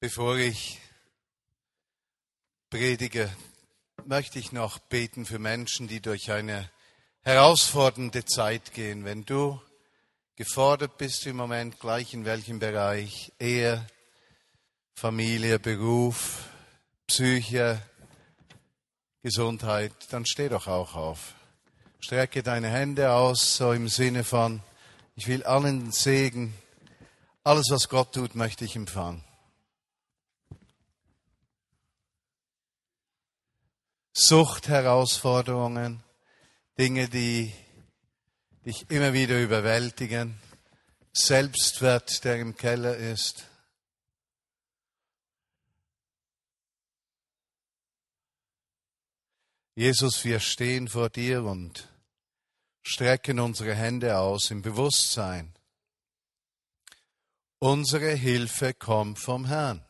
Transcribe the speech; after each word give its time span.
Bevor 0.00 0.36
ich 0.36 0.78
predige, 2.70 3.28
möchte 4.04 4.38
ich 4.38 4.52
noch 4.52 4.78
beten 4.78 5.26
für 5.26 5.40
Menschen, 5.40 5.88
die 5.88 6.00
durch 6.00 6.30
eine 6.30 6.70
herausfordernde 7.22 8.24
Zeit 8.24 8.72
gehen. 8.74 9.04
Wenn 9.04 9.24
du 9.24 9.60
gefordert 10.36 10.98
bist 10.98 11.26
im 11.26 11.34
Moment, 11.34 11.80
gleich 11.80 12.14
in 12.14 12.24
welchem 12.24 12.60
Bereich, 12.60 13.32
Ehe, 13.40 13.84
Familie, 14.94 15.58
Beruf, 15.58 16.44
Psyche, 17.08 17.82
Gesundheit, 19.24 19.92
dann 20.10 20.24
steh 20.26 20.48
doch 20.48 20.68
auch 20.68 20.94
auf. 20.94 21.34
Strecke 21.98 22.44
deine 22.44 22.68
Hände 22.68 23.10
aus, 23.10 23.56
so 23.56 23.72
im 23.72 23.88
Sinne 23.88 24.22
von, 24.22 24.62
ich 25.16 25.26
will 25.26 25.42
allen 25.42 25.90
Segen, 25.90 26.54
alles 27.42 27.66
was 27.70 27.88
Gott 27.88 28.14
tut, 28.14 28.36
möchte 28.36 28.64
ich 28.64 28.76
empfangen. 28.76 29.24
Suchtherausforderungen, 34.20 36.02
Dinge, 36.76 37.08
die 37.08 37.54
dich 38.66 38.90
immer 38.90 39.12
wieder 39.12 39.40
überwältigen, 39.40 40.40
Selbstwert, 41.12 42.24
der 42.24 42.40
im 42.40 42.56
Keller 42.56 42.96
ist. 42.96 43.46
Jesus, 49.76 50.24
wir 50.24 50.40
stehen 50.40 50.88
vor 50.88 51.10
dir 51.10 51.44
und 51.44 51.88
strecken 52.82 53.38
unsere 53.38 53.76
Hände 53.76 54.18
aus 54.18 54.50
im 54.50 54.62
Bewusstsein. 54.62 55.54
Unsere 57.60 58.10
Hilfe 58.10 58.74
kommt 58.74 59.20
vom 59.20 59.46
Herrn. 59.46 59.87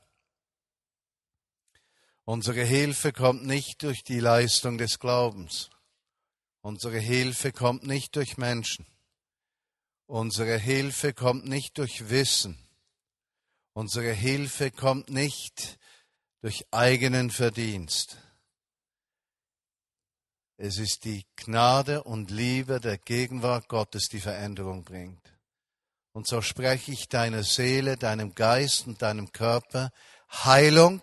Unsere 2.28 2.62
Hilfe 2.62 3.14
kommt 3.14 3.46
nicht 3.46 3.82
durch 3.82 4.04
die 4.04 4.20
Leistung 4.20 4.76
des 4.76 4.98
Glaubens. 4.98 5.70
Unsere 6.60 6.98
Hilfe 6.98 7.52
kommt 7.52 7.84
nicht 7.84 8.16
durch 8.16 8.36
Menschen. 8.36 8.84
Unsere 10.04 10.58
Hilfe 10.58 11.14
kommt 11.14 11.46
nicht 11.46 11.78
durch 11.78 12.10
Wissen. 12.10 12.58
Unsere 13.72 14.12
Hilfe 14.12 14.70
kommt 14.70 15.08
nicht 15.08 15.78
durch 16.42 16.66
eigenen 16.70 17.30
Verdienst. 17.30 18.18
Es 20.58 20.76
ist 20.76 21.06
die 21.06 21.24
Gnade 21.34 22.04
und 22.04 22.30
Liebe 22.30 22.78
der 22.78 22.98
Gegenwart 22.98 23.68
Gottes, 23.68 24.08
die 24.10 24.20
Veränderung 24.20 24.84
bringt. 24.84 25.32
Und 26.12 26.26
so 26.26 26.42
spreche 26.42 26.92
ich 26.92 27.08
deiner 27.08 27.42
Seele, 27.42 27.96
deinem 27.96 28.34
Geist 28.34 28.86
und 28.86 29.00
deinem 29.00 29.32
Körper 29.32 29.92
Heilung, 30.30 31.00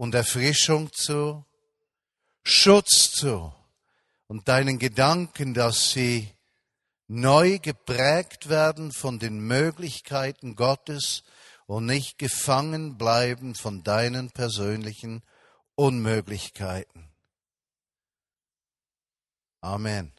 und 0.00 0.14
Erfrischung 0.14 0.90
zu, 0.94 1.44
Schutz 2.42 3.10
zu 3.10 3.52
und 4.28 4.48
deinen 4.48 4.78
Gedanken, 4.78 5.52
dass 5.52 5.90
sie 5.90 6.32
neu 7.06 7.58
geprägt 7.58 8.48
werden 8.48 8.92
von 8.92 9.18
den 9.18 9.40
Möglichkeiten 9.40 10.56
Gottes 10.56 11.22
und 11.66 11.84
nicht 11.84 12.16
gefangen 12.16 12.96
bleiben 12.96 13.54
von 13.54 13.82
deinen 13.82 14.30
persönlichen 14.30 15.22
Unmöglichkeiten. 15.74 17.10
Amen. 19.60 20.14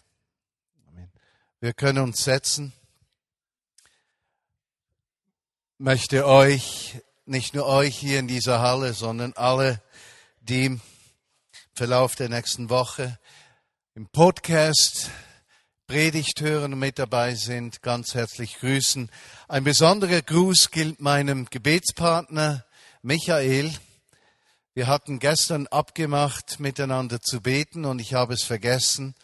Amen. 0.90 1.12
Wir 1.60 1.74
können 1.74 2.04
uns 2.04 2.24
setzen. 2.24 2.72
Möchte 5.80 6.28
euch 6.28 7.02
nicht 7.32 7.54
nur 7.54 7.66
euch 7.66 7.98
hier 7.98 8.20
in 8.20 8.28
dieser 8.28 8.60
Halle, 8.60 8.94
sondern 8.94 9.32
alle, 9.38 9.82
die 10.42 10.66
im 10.66 10.82
Verlauf 11.74 12.18
der 12.18 12.28
nächsten 12.28 12.70
Woche 12.70 13.18
im 13.96 14.10
Podcast 14.10 15.10
Predigt 15.88 16.42
hören 16.42 16.74
und 16.74 16.80
mit 16.80 17.00
dabei 17.00 17.36
sind, 17.36 17.82
ganz 17.82 18.16
herzlich 18.16 18.60
grüßen. 18.60 19.10
Ein 19.48 19.64
besonderer 19.64 20.22
Gruß 20.22 20.72
gilt 20.72 21.00
meinem 21.00 21.46
Gebetspartner 21.50 22.66
Michael. 23.02 23.72
Wir 24.74 24.88
hatten 24.88 25.20
gestern 25.20 25.68
abgemacht, 25.68 26.60
miteinander 26.60 27.22
zu 27.22 27.40
beten 27.40 27.86
und 27.86 28.00
ich 28.00 28.14
habe 28.14 28.34
es 28.34 28.44
vergessen 28.44 29.16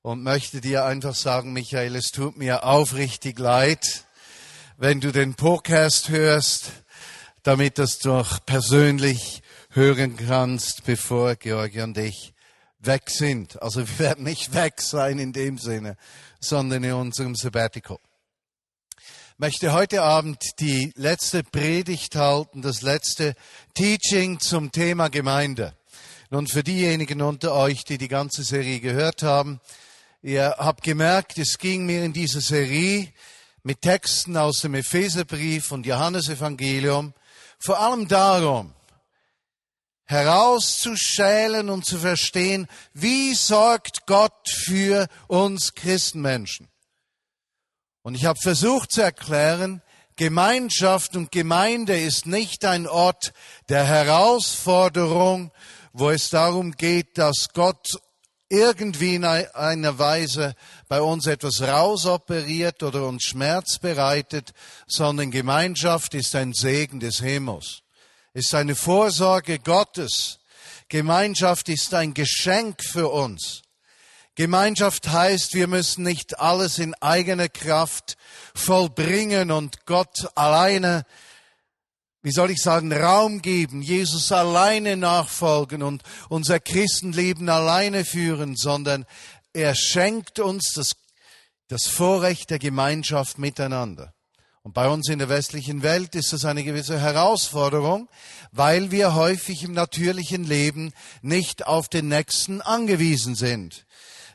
und 0.00 0.22
möchte 0.22 0.62
dir 0.62 0.86
einfach 0.86 1.14
sagen, 1.14 1.52
Michael, 1.52 1.96
es 1.96 2.12
tut 2.12 2.38
mir 2.38 2.64
aufrichtig 2.64 3.38
leid, 3.38 4.06
wenn 4.78 5.02
du 5.02 5.12
den 5.12 5.34
Podcast 5.34 6.08
hörst 6.08 6.81
damit 7.42 7.78
dass 7.78 7.98
du 7.98 8.12
auch 8.12 8.44
persönlich 8.46 9.42
hören 9.70 10.16
kannst, 10.16 10.84
bevor 10.84 11.34
Georgi 11.36 11.80
und 11.80 11.98
ich 11.98 12.34
weg 12.78 13.10
sind. 13.10 13.60
Also 13.62 13.86
wir 13.86 13.98
werden 13.98 14.24
nicht 14.24 14.54
weg 14.54 14.80
sein 14.80 15.18
in 15.18 15.32
dem 15.32 15.58
Sinne, 15.58 15.96
sondern 16.40 16.84
in 16.84 16.92
unserem 16.92 17.34
Sabbatical. 17.34 17.98
Ich 18.98 19.38
möchte 19.38 19.72
heute 19.72 20.02
Abend 20.02 20.38
die 20.60 20.92
letzte 20.94 21.42
Predigt 21.42 22.14
halten, 22.14 22.62
das 22.62 22.82
letzte 22.82 23.34
Teaching 23.74 24.38
zum 24.38 24.70
Thema 24.70 25.08
Gemeinde. 25.08 25.74
Nun 26.30 26.46
für 26.46 26.62
diejenigen 26.62 27.22
unter 27.22 27.54
euch, 27.54 27.84
die 27.84 27.98
die 27.98 28.08
ganze 28.08 28.44
Serie 28.44 28.78
gehört 28.80 29.22
haben, 29.22 29.60
ihr 30.22 30.54
habt 30.58 30.84
gemerkt, 30.84 31.38
es 31.38 31.58
ging 31.58 31.86
mir 31.86 32.04
in 32.04 32.12
dieser 32.12 32.40
Serie 32.40 33.08
mit 33.64 33.82
Texten 33.82 34.36
aus 34.36 34.60
dem 34.60 34.74
Epheserbrief 34.74 35.72
und 35.72 35.86
Johannesevangelium 35.86 37.14
vor 37.64 37.78
allem 37.78 38.08
darum, 38.08 38.74
herauszuschälen 40.04 41.70
und 41.70 41.86
zu 41.86 41.98
verstehen, 41.98 42.66
wie 42.92 43.34
sorgt 43.34 44.06
Gott 44.06 44.48
für 44.48 45.06
uns 45.28 45.74
Christenmenschen. 45.74 46.68
Und 48.02 48.14
ich 48.16 48.24
habe 48.24 48.38
versucht 48.42 48.92
zu 48.92 49.00
erklären, 49.00 49.80
Gemeinschaft 50.16 51.16
und 51.16 51.32
Gemeinde 51.32 51.98
ist 51.98 52.26
nicht 52.26 52.64
ein 52.64 52.86
Ort 52.86 53.32
der 53.68 53.84
Herausforderung, 53.84 55.52
wo 55.92 56.10
es 56.10 56.30
darum 56.30 56.72
geht, 56.72 57.16
dass 57.16 57.48
Gott 57.54 57.88
irgendwie 58.52 59.14
in 59.14 59.24
einer 59.24 59.98
Weise 59.98 60.54
bei 60.86 61.00
uns 61.00 61.26
etwas 61.26 61.62
rausoperiert 61.62 62.82
oder 62.82 63.06
uns 63.06 63.24
Schmerz 63.24 63.78
bereitet, 63.78 64.52
sondern 64.86 65.30
Gemeinschaft 65.30 66.12
ist 66.12 66.36
ein 66.36 66.52
Segen 66.52 67.00
des 67.00 67.20
Himmels, 67.20 67.80
ist 68.34 68.54
eine 68.54 68.74
Vorsorge 68.74 69.58
Gottes. 69.58 70.38
Gemeinschaft 70.88 71.70
ist 71.70 71.94
ein 71.94 72.12
Geschenk 72.12 72.84
für 72.84 73.08
uns. 73.08 73.62
Gemeinschaft 74.34 75.08
heißt, 75.08 75.54
wir 75.54 75.66
müssen 75.66 76.04
nicht 76.04 76.38
alles 76.38 76.78
in 76.78 76.94
eigener 77.00 77.48
Kraft 77.48 78.18
vollbringen 78.54 79.50
und 79.50 79.86
Gott 79.86 80.28
alleine 80.34 81.06
wie 82.22 82.32
soll 82.32 82.50
ich 82.50 82.62
sagen, 82.62 82.92
Raum 82.92 83.42
geben, 83.42 83.82
Jesus 83.82 84.30
alleine 84.30 84.96
nachfolgen 84.96 85.82
und 85.82 86.02
unser 86.28 86.60
Christenleben 86.60 87.48
alleine 87.48 88.04
führen, 88.04 88.56
sondern 88.56 89.04
er 89.52 89.74
schenkt 89.74 90.38
uns 90.38 90.72
das, 90.74 90.92
das 91.68 91.86
Vorrecht 91.86 92.50
der 92.50 92.58
Gemeinschaft 92.58 93.38
miteinander. 93.38 94.14
Und 94.62 94.74
bei 94.74 94.88
uns 94.88 95.08
in 95.08 95.18
der 95.18 95.28
westlichen 95.28 95.82
Welt 95.82 96.14
ist 96.14 96.32
das 96.32 96.44
eine 96.44 96.62
gewisse 96.62 97.00
Herausforderung, 97.00 98.08
weil 98.52 98.92
wir 98.92 99.14
häufig 99.14 99.64
im 99.64 99.72
natürlichen 99.72 100.44
Leben 100.44 100.92
nicht 101.20 101.66
auf 101.66 101.88
den 101.88 102.06
Nächsten 102.06 102.60
angewiesen 102.60 103.34
sind. 103.34 103.84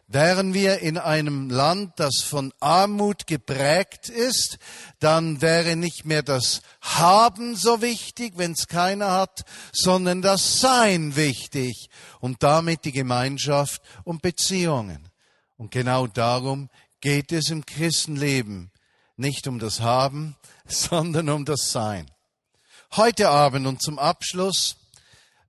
Wären 0.09 0.53
wir 0.53 0.79
in 0.79 0.97
einem 0.97 1.50
Land, 1.50 2.00
das 2.00 2.22
von 2.23 2.53
Armut 2.62 3.28
geprägt 3.28 4.07
ist, 4.07 4.57
dann 5.00 5.41
wäre 5.41 5.75
nicht 5.75 6.06
mehr 6.06 6.23
das 6.23 6.62
Haben 6.79 7.57
so 7.57 7.81
wichtig, 7.81 8.34
wenn 8.38 8.53
es 8.53 8.67
keiner 8.67 9.11
hat, 9.11 9.43
sondern 9.73 10.22
das 10.22 10.61
Sein 10.61 11.17
wichtig 11.17 11.90
und 12.22 12.41
damit 12.41 12.85
die 12.85 12.93
Gemeinschaft 12.93 13.82
und 14.05 14.22
Beziehungen. 14.22 15.09
Und 15.58 15.72
genau 15.72 16.08
darum 16.08 16.70
geht 17.02 17.34
es 17.34 17.49
im 17.49 17.66
Christenleben. 17.66 18.72
Nicht 19.17 19.46
um 19.46 19.59
das 19.59 19.82
Haben, 19.82 20.37
sondern 20.66 21.28
um 21.28 21.43
das 21.43 21.72
Sein. 21.73 22.09
Heute 22.96 23.28
Abend 23.28 23.67
und 23.67 23.82
zum 23.82 23.99
Abschluss 23.99 24.78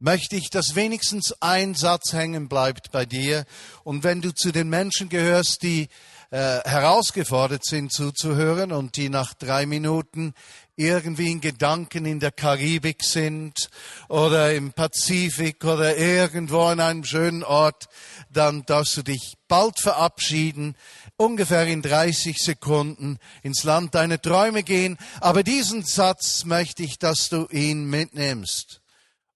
möchte 0.00 0.37
ich, 0.37 0.50
dass 0.50 0.75
wenigstens 0.75 1.35
ein 1.41 1.75
Satz 1.75 2.12
hängen 2.12 2.49
bleibt 2.49 2.93
bei 2.93 3.05
dir. 3.05 3.45
Und 3.85 4.05
wenn 4.05 4.21
du 4.21 4.33
zu 4.33 4.53
den 4.53 4.69
Menschen 4.69 5.09
gehörst, 5.09 5.62
die 5.62 5.89
äh, 6.31 6.61
herausgefordert 6.65 7.65
sind 7.65 7.93
zuzuhören 7.93 8.73
und 8.73 8.97
die 8.97 9.09
nach 9.09 9.35
drei 9.35 9.65
Minuten 9.65 10.35
irgendwie 10.77 11.33
in 11.33 11.41
Gedanken 11.41 12.06
in 12.06 12.21
der 12.21 12.31
Karibik 12.31 13.03
sind 13.03 13.69
oder 14.09 14.55
im 14.55 14.73
Pazifik 14.73 15.65
oder 15.65 15.97
irgendwo 15.97 16.62
an 16.65 16.81
einem 16.81 17.05
schönen 17.05 17.43
Ort, 17.43 17.89
dann 18.31 18.65
darfst 18.67 18.97
du 18.97 19.03
dich 19.03 19.39
bald 19.49 19.81
verabschieden, 19.81 20.77
ungefähr 21.17 21.67
in 21.67 21.83
30 21.83 22.39
Sekunden 22.39 23.19
ins 23.43 23.65
Land 23.65 23.95
deiner 23.95 24.21
Träume 24.21 24.62
gehen. 24.62 24.99
Aber 25.21 25.43
diesen 25.43 25.83
Satz 25.83 26.45
möchte 26.45 26.85
ich, 26.85 26.99
dass 26.99 27.29
du 27.29 27.49
ihn 27.50 27.87
mitnimmst. 27.87 28.78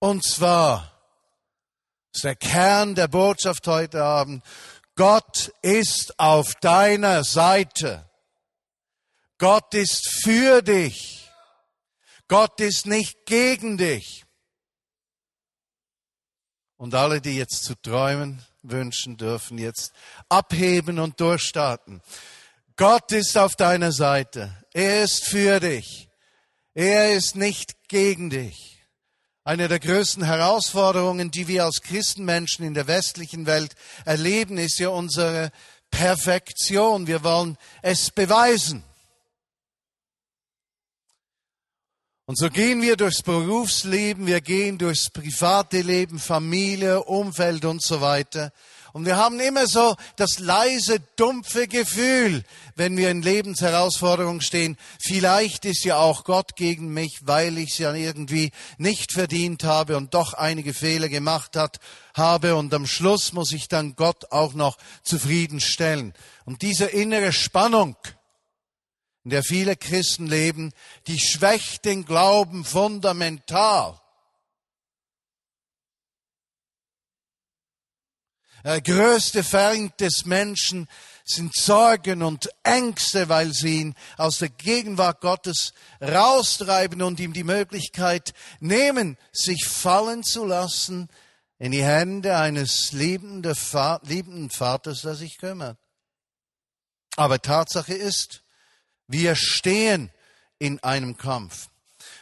Und 0.02 0.24
zwar, 0.24 1.00
das 2.10 2.18
ist 2.18 2.24
der 2.24 2.34
Kern 2.34 2.96
der 2.96 3.06
Botschaft 3.06 3.68
heute 3.68 4.02
Abend, 4.02 4.44
Gott 4.96 5.52
ist 5.62 6.18
auf 6.18 6.56
deiner 6.56 7.22
Seite. 7.22 8.10
Gott 9.38 9.72
ist 9.74 10.10
für 10.24 10.60
dich. 10.60 11.30
Gott 12.26 12.58
ist 12.58 12.84
nicht 12.84 13.26
gegen 13.26 13.78
dich. 13.78 14.24
Und 16.76 16.96
alle, 16.96 17.20
die 17.20 17.36
jetzt 17.36 17.62
zu 17.62 17.76
träumen 17.76 18.44
wünschen, 18.62 19.16
dürfen 19.16 19.56
jetzt 19.56 19.92
abheben 20.28 20.98
und 20.98 21.20
durchstarten. 21.20 22.02
Gott 22.74 23.12
ist 23.12 23.38
auf 23.38 23.54
deiner 23.54 23.92
Seite. 23.92 24.64
Er 24.72 25.04
ist 25.04 25.24
für 25.24 25.60
dich. 25.60 26.08
Er 26.74 27.12
ist 27.12 27.36
nicht 27.36 27.86
gegen 27.86 28.30
dich. 28.30 28.71
Eine 29.44 29.66
der 29.66 29.80
größten 29.80 30.22
Herausforderungen, 30.22 31.32
die 31.32 31.48
wir 31.48 31.64
als 31.64 31.82
Christenmenschen 31.82 32.64
in 32.64 32.74
der 32.74 32.86
westlichen 32.86 33.44
Welt 33.46 33.74
erleben, 34.04 34.56
ist 34.56 34.78
ja 34.78 34.90
unsere 34.90 35.50
Perfektion. 35.90 37.08
Wir 37.08 37.24
wollen 37.24 37.58
es 37.82 38.12
beweisen. 38.12 38.84
Und 42.26 42.38
so 42.38 42.50
gehen 42.50 42.80
wir 42.82 42.96
durchs 42.96 43.22
Berufsleben, 43.22 44.28
wir 44.28 44.40
gehen 44.40 44.78
durchs 44.78 45.10
private 45.10 45.80
Leben, 45.80 46.20
Familie, 46.20 47.02
Umfeld 47.02 47.64
und 47.64 47.82
so 47.82 48.00
weiter. 48.00 48.52
Und 48.92 49.06
wir 49.06 49.16
haben 49.16 49.40
immer 49.40 49.66
so 49.66 49.96
das 50.16 50.38
leise, 50.38 51.00
dumpfe 51.16 51.66
Gefühl, 51.66 52.44
wenn 52.76 52.96
wir 52.96 53.10
in 53.10 53.22
Lebensherausforderungen 53.22 54.42
stehen, 54.42 54.76
vielleicht 55.00 55.64
ist 55.64 55.84
ja 55.84 55.96
auch 55.96 56.24
Gott 56.24 56.56
gegen 56.56 56.92
mich, 56.92 57.20
weil 57.22 57.56
ich 57.56 57.72
es 57.72 57.78
ja 57.78 57.94
irgendwie 57.94 58.50
nicht 58.76 59.12
verdient 59.12 59.64
habe 59.64 59.96
und 59.96 60.12
doch 60.12 60.34
einige 60.34 60.74
Fehler 60.74 61.08
gemacht 61.08 61.56
hat, 61.56 61.78
habe 62.14 62.56
und 62.56 62.74
am 62.74 62.86
Schluss 62.86 63.32
muss 63.32 63.52
ich 63.52 63.68
dann 63.68 63.96
Gott 63.96 64.30
auch 64.30 64.52
noch 64.52 64.76
zufriedenstellen. 65.02 66.12
Und 66.44 66.60
diese 66.60 66.84
innere 66.84 67.32
Spannung, 67.32 67.96
in 69.24 69.30
der 69.30 69.42
viele 69.42 69.76
Christen 69.76 70.26
leben, 70.26 70.72
die 71.06 71.18
schwächt 71.18 71.86
den 71.86 72.04
Glauben 72.04 72.64
fundamental. 72.64 73.98
Der 78.51 78.51
äh, 78.51 78.51
größte 78.64 79.42
Feind 79.42 80.00
des 80.00 80.24
Menschen 80.24 80.88
sind 81.24 81.54
Sorgen 81.54 82.22
und 82.22 82.48
Ängste, 82.62 83.28
weil 83.28 83.52
sie 83.52 83.80
ihn 83.80 83.94
aus 84.16 84.38
der 84.38 84.48
Gegenwart 84.50 85.20
Gottes 85.20 85.72
raustreiben 86.00 87.02
und 87.02 87.20
ihm 87.20 87.32
die 87.32 87.44
Möglichkeit 87.44 88.34
nehmen, 88.60 89.16
sich 89.32 89.66
fallen 89.66 90.22
zu 90.22 90.44
lassen 90.44 91.08
in 91.58 91.72
die 91.72 91.84
Hände 91.84 92.36
eines 92.36 92.92
liebenden, 92.92 93.54
Vaters, 93.54 95.02
der 95.02 95.14
sich 95.14 95.38
kümmert. 95.38 95.78
Aber 97.16 97.40
Tatsache 97.40 97.94
ist, 97.94 98.42
wir 99.06 99.36
stehen 99.36 100.10
in 100.58 100.82
einem 100.82 101.16
Kampf. 101.16 101.68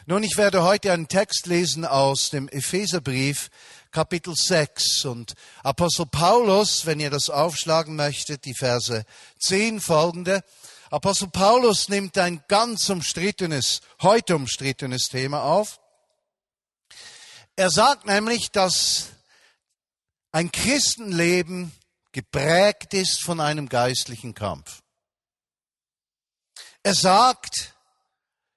Nun, 0.05 0.23
ich 0.23 0.37
werde 0.37 0.63
heute 0.63 0.91
einen 0.91 1.07
Text 1.07 1.45
lesen 1.45 1.85
aus 1.85 2.29
dem 2.29 2.49
Epheserbrief, 2.49 3.49
Kapitel 3.91 4.35
6. 4.35 5.05
Und 5.05 5.33
Apostel 5.63 6.05
Paulus, 6.05 6.85
wenn 6.85 6.99
ihr 6.99 7.09
das 7.09 7.29
aufschlagen 7.29 7.95
möchtet, 7.95 8.45
die 8.45 8.53
Verse 8.53 9.05
10 9.39 9.81
folgende, 9.81 10.43
Apostel 10.89 11.29
Paulus 11.29 11.87
nimmt 11.87 12.17
ein 12.17 12.43
ganz 12.47 12.89
umstrittenes, 12.89 13.81
heute 14.01 14.35
umstrittenes 14.35 15.07
Thema 15.09 15.43
auf. 15.43 15.79
Er 17.55 17.69
sagt 17.69 18.05
nämlich, 18.05 18.51
dass 18.51 19.07
ein 20.31 20.51
Christenleben 20.51 21.71
geprägt 22.11 22.93
ist 22.93 23.23
von 23.23 23.39
einem 23.39 23.69
geistlichen 23.69 24.33
Kampf. 24.33 24.81
Er 26.83 26.95
sagt, 26.95 27.73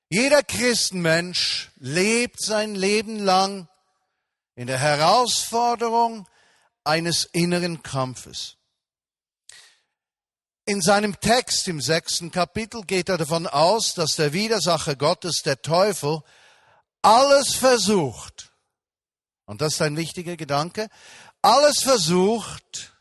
jeder 0.09 0.43
Christenmensch 0.43 1.71
lebt 1.77 2.41
sein 2.41 2.75
Leben 2.75 3.19
lang 3.19 3.69
in 4.57 4.67
der 4.67 4.79
Herausforderung 4.79 6.29
eines 6.85 7.25
inneren 7.25 7.83
Kampfes. 7.83 8.57
In 10.67 10.81
seinem 10.81 11.21
Text 11.21 11.69
im 11.69 11.81
sechsten 11.81 12.31
Kapitel 12.31 12.83
geht 12.83 13.09
er 13.09 13.19
davon 13.19 13.47
aus, 13.47 13.95
dass 13.95 14.17
der 14.17 14.33
Widersacher 14.33 14.97
Gottes, 14.97 15.43
der 15.43 15.61
Teufel, 15.61 16.23
alles 17.03 17.55
versucht, 17.55 18.51
und 19.45 19.61
das 19.61 19.75
ist 19.75 19.83
ein 19.83 19.97
wichtiger 19.97 20.37
Gedanke, 20.37 20.89
alles 21.43 21.83
versucht, 21.83 22.95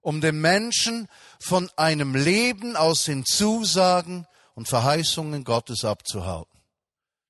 um 0.00 0.20
den 0.20 0.40
Menschen 0.40 1.08
von 1.40 1.68
einem 1.76 2.14
Leben 2.14 2.76
aus 2.76 3.04
den 3.04 3.24
Zusagen 3.24 4.26
und 4.54 4.68
Verheißungen 4.68 5.42
Gottes 5.42 5.84
abzuhalten. 5.84 6.60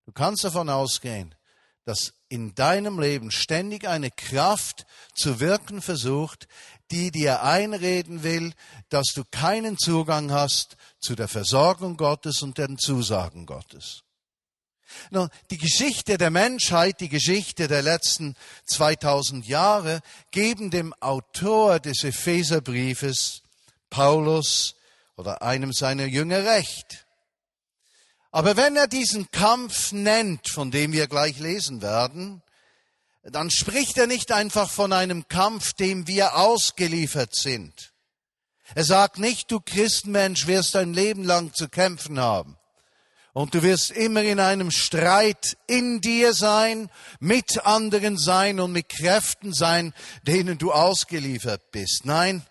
Du 0.05 0.13
kannst 0.13 0.45
davon 0.45 0.69
ausgehen, 0.69 1.35
dass 1.85 2.13
in 2.29 2.55
deinem 2.55 3.01
Leben 3.01 3.31
ständig 3.31 3.89
eine 3.89 4.11
Kraft 4.11 4.87
zu 5.15 5.41
wirken 5.41 5.83
versucht, 5.83 6.47
die 6.91 7.11
dir 7.11 7.43
einreden 7.43 8.23
will, 8.23 8.53
dass 8.89 9.09
du 9.15 9.25
keinen 9.31 9.79
Zugang 9.79 10.31
hast 10.31 10.77
zu 11.01 11.15
der 11.15 11.29
Versorgung 11.29 11.97
Gottes 11.97 12.43
und 12.43 12.59
den 12.59 12.79
Zusagen 12.79 13.47
Gottes. 13.47 14.03
Nun, 15.11 15.31
die 15.51 15.59
Geschichte 15.59 16.19
der 16.19 16.31
Menschheit, 16.31 17.01
die 17.01 17.09
Geschichte 17.09 17.67
der 17.67 17.83
letzten 17.83 18.37
2000 18.67 19.47
Jahre 19.47 20.01
geben 20.31 20.71
dem 20.71 20.93
Autor 21.01 21.81
des 21.81 22.05
Epheserbriefes, 22.05 23.43
Paulus 23.89 24.75
oder 25.17 25.43
einem 25.43 25.73
seiner 25.73 26.05
Jünger 26.05 26.45
recht. 26.45 27.07
Aber 28.33 28.57
wenn 28.57 28.77
er 28.77 28.89
diesen 28.89 29.31
Kampf 29.31 29.93
nennt, 29.93 30.49
von 30.49 30.71
dem 30.71 30.93
wir 30.93 31.07
gleich 31.07 31.39
lesen 31.39 31.83
werden, 31.83 32.43
dann 33.23 33.51
spricht 33.51 33.99
er 33.99 34.07
nicht 34.07 34.33
einfach 34.33 34.71
von 34.71 34.93
einem 34.93 35.29
Kampf, 35.29 35.75
dem 35.75 36.09
wir 36.09 36.37
ausgeliefert 36.37 37.35
sind. 37.35 37.93
Er 38.75 38.85
sagt 38.85 39.19
nicht, 39.19 39.51
du 39.51 39.61
Christenmensch 39.61 40.47
wirst 40.47 40.75
dein 40.75 40.95
Leben 40.95 41.25
lang 41.25 41.53
zu 41.53 41.69
kämpfen 41.69 42.19
haben. 42.19 42.57
Und 43.35 43.55
du 43.55 43.63
wirst 43.63 43.91
immer 43.91 44.23
in 44.23 44.41
einem 44.41 44.71
Streit 44.71 45.57
in 45.67 46.01
dir 46.01 46.33
sein, 46.33 46.91
mit 47.21 47.65
anderen 47.67 48.17
sein 48.17 48.61
und 48.61 48.73
mit 48.73 48.89
Kräften 48.89 49.53
sein, 49.53 49.95
denen 50.27 50.59
du 50.59 50.73
ausgeliefert 50.73 51.71
bist. 51.71 52.05
Nein, 52.05 52.45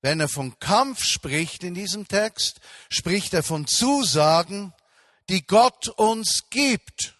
wenn 0.00 0.20
er 0.20 0.28
von 0.28 0.58
Kampf 0.60 1.02
spricht 1.02 1.64
in 1.64 1.74
diesem 1.74 2.06
Text, 2.06 2.60
spricht 2.88 3.34
er 3.34 3.42
von 3.42 3.66
Zusagen, 3.66 4.72
die 5.28 5.46
Gott 5.46 5.88
uns 5.88 6.48
gibt. 6.50 7.14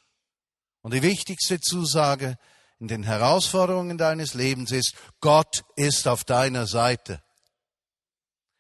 Und 0.83 0.95
die 0.95 1.03
wichtigste 1.03 1.61
Zusage 1.61 2.39
in 2.79 2.89
den 2.89 3.03
Herausforderungen 3.03 3.99
deines 3.99 4.35
Lebens 4.35 4.71
ist, 4.71 4.95
Gott 5.21 5.65
ist 5.77 6.07
auf 6.07 6.25
deiner 6.25 6.67
Seite. 6.67 7.23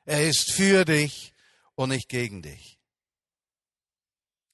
Er 0.05 0.27
ist 0.27 0.53
für 0.53 0.85
dich 0.85 1.33
und 1.75 1.91
nicht 1.91 2.09
gegen 2.09 2.43
dich. 2.43 2.79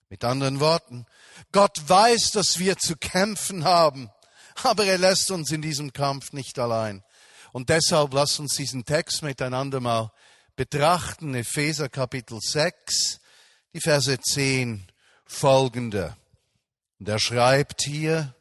Mit 0.09 0.23
anderen 0.25 0.61
Worten, 0.61 1.07
Gott 1.51 1.89
weiß, 1.89 2.33
dass 2.33 2.59
wir 2.59 2.77
zu 2.77 2.97
kämpfen 2.97 3.65
haben, 3.65 4.11
aber 4.63 4.85
er 4.85 4.99
lässt 4.99 5.31
uns 5.31 5.51
in 5.51 5.63
diesem 5.63 5.93
Kampf 5.93 6.33
nicht 6.33 6.59
allein. 6.59 7.03
Und 7.53 7.69
deshalb 7.69 8.13
lasst 8.13 8.39
uns 8.41 8.55
diesen 8.55 8.85
Text 8.85 9.23
miteinander 9.23 9.81
mal 9.81 10.13
betrachten. 10.57 11.35
Epheser 11.35 11.89
Kapitel 11.89 12.39
6, 12.41 13.21
die 13.75 13.81
Verse 13.81 14.19
10 14.19 14.87
folgende. 15.27 16.17
Und 17.01 17.09
er 17.09 17.19
schreibt 17.19 17.83
hier, 17.83 18.35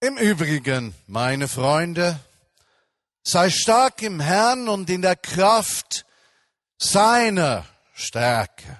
im 0.00 0.18
Übrigen, 0.18 0.94
meine 1.06 1.48
Freunde, 1.48 2.20
sei 3.24 3.48
stark 3.48 4.02
im 4.02 4.20
Herrn 4.20 4.68
und 4.68 4.90
in 4.90 5.00
der 5.00 5.16
Kraft 5.16 6.04
seiner 6.78 7.66
Stärke. 7.94 8.78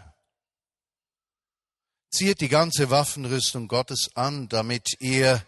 Zieht 2.11 2.43
die 2.43 2.51
ganze 2.51 2.91
Waffenrüstung 2.91 3.67
Gottes 3.67 4.11
an, 4.15 4.49
damit 4.49 5.01
ihr 5.01 5.43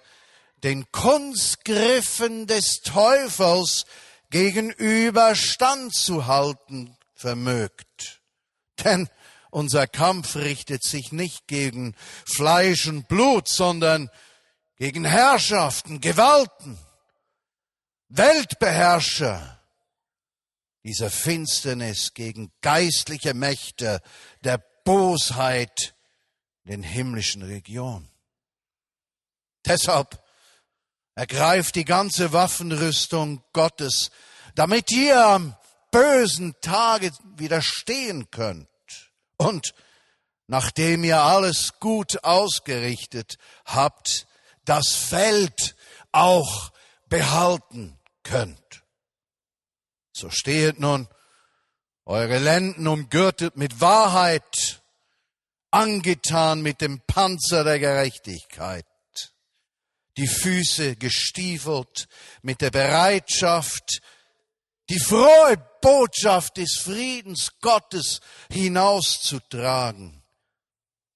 den 0.64 0.90
Kunstgriffen 0.90 2.46
des 2.46 2.80
Teufels 2.80 3.84
gegenüber 4.30 5.34
standzuhalten 5.34 6.96
vermögt. 7.14 8.22
Denn 8.84 9.08
unser 9.50 9.86
Kampf 9.86 10.36
richtet 10.36 10.82
sich 10.82 11.12
nicht 11.12 11.46
gegen 11.46 11.94
Fleisch 12.24 12.86
und 12.86 13.08
Blut, 13.08 13.48
sondern 13.48 14.10
gegen 14.76 15.04
Herrschaften, 15.04 16.00
Gewalten, 16.00 16.78
Weltbeherrscher 18.08 19.60
dieser 20.84 21.10
Finsternis, 21.10 22.14
gegen 22.14 22.50
geistliche 22.62 23.34
Mächte 23.34 24.00
der 24.42 24.62
Bosheit 24.84 25.94
in 26.64 26.70
den 26.70 26.82
himmlischen 26.82 27.42
Regionen. 27.42 28.10
Deshalb 29.66 30.22
ergreift 31.14 31.74
die 31.74 31.84
ganze 31.84 32.32
Waffenrüstung 32.32 33.42
Gottes, 33.52 34.10
damit 34.54 34.90
ihr 34.92 35.22
am 35.22 35.56
bösen 35.90 36.54
Tage 36.60 37.10
widerstehen 37.36 38.30
könnt. 38.30 38.68
Und 39.38 39.72
nachdem 40.46 41.04
ihr 41.04 41.22
alles 41.22 41.78
gut 41.80 42.22
ausgerichtet 42.24 43.38
habt, 43.64 44.26
das 44.64 44.94
Feld 44.94 45.74
auch 46.12 46.70
behalten 47.08 47.98
könnt. 48.22 48.82
So 50.12 50.28
stehet 50.30 50.78
nun 50.80 51.08
eure 52.04 52.38
Lenden 52.38 52.86
umgürtet 52.86 53.56
mit 53.56 53.80
Wahrheit, 53.80 54.82
angetan 55.70 56.60
mit 56.62 56.80
dem 56.80 57.00
Panzer 57.06 57.64
der 57.64 57.78
Gerechtigkeit, 57.78 58.86
die 60.16 60.26
Füße 60.26 60.96
gestiefelt 60.96 62.08
mit 62.42 62.60
der 62.60 62.70
Bereitschaft, 62.70 64.00
die 64.88 64.98
frohe 64.98 65.67
Botschaft 65.80 66.56
des 66.56 66.78
Friedens 66.78 67.50
Gottes 67.60 68.20
hinauszutragen. 68.50 70.22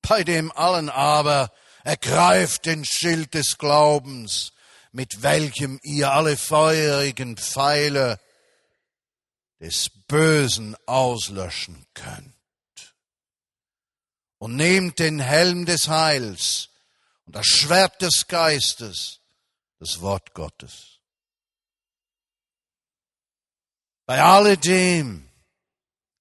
Bei 0.02 0.25
dem 0.25 0.52
allen 0.52 0.88
aber 0.88 1.52
ergreift 1.85 2.66
den 2.66 2.85
Schild 2.85 3.35
des 3.35 3.59
Glaubens, 3.59 4.52
mit 4.92 5.23
welchem 5.23 5.81
ihr 5.83 6.12
alle 6.12 6.37
feurigen 6.37 7.37
Pfeile 7.37 8.21
des 9.61 9.90
Bösen 10.09 10.76
auslöschen 10.87 11.87
könnt. 11.95 12.35
Und 14.38 14.57
nehmt 14.57 14.99
den 14.99 15.21
Helm 15.21 15.66
des 15.66 15.88
Heils 15.88 16.69
und 17.26 17.37
das 17.37 17.47
Schwert 17.47 18.02
des 18.02 18.26
Geistes, 18.26 19.21
das 19.78 20.00
Wort 20.00 20.35
Gottes. 20.35 20.92
Bei 24.12 24.23
alledem 24.23 25.26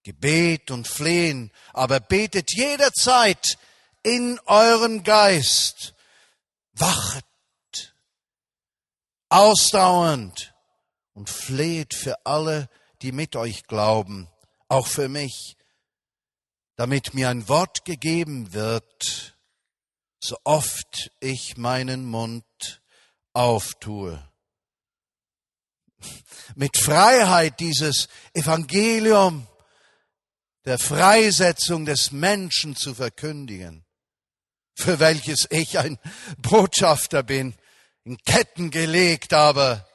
Gebet 0.04 0.72
und 0.72 0.88
Flehen, 0.88 1.52
aber 1.74 2.00
betet 2.00 2.54
jederzeit 2.56 3.58
in 4.02 4.40
euren 4.46 5.04
Geist. 5.04 5.94
Wachet 6.72 7.26
ausdauernd 9.28 10.56
und 11.12 11.30
fleht 11.30 11.94
für 11.94 12.26
alle, 12.26 12.70
die 13.02 13.12
mit 13.12 13.36
euch 13.36 13.64
glauben, 13.64 14.30
auch 14.70 14.88
für 14.88 15.10
mich, 15.10 15.58
damit 16.78 17.14
mir 17.14 17.28
ein 17.28 17.50
Wort 17.50 17.84
gegeben 17.84 18.54
wird, 18.54 19.38
so 20.22 20.38
oft 20.46 21.12
ich 21.20 21.58
meinen 21.58 22.06
Mund 22.06 22.82
auftue. 23.34 24.31
Mit 26.56 26.78
Freiheit 26.78 27.60
dieses 27.60 28.08
Evangelium 28.34 29.48
der 30.66 30.78
Freisetzung 30.78 31.86
des 31.86 32.12
Menschen 32.12 32.76
zu 32.76 32.94
verkündigen, 32.94 33.86
für 34.76 35.00
welches 35.00 35.48
ich 35.50 35.80
ein 35.80 35.98
Botschafter 36.38 37.24
bin, 37.24 37.56
in 38.04 38.18
Ketten 38.18 38.72
gelegt, 38.72 39.34
aber 39.34 39.88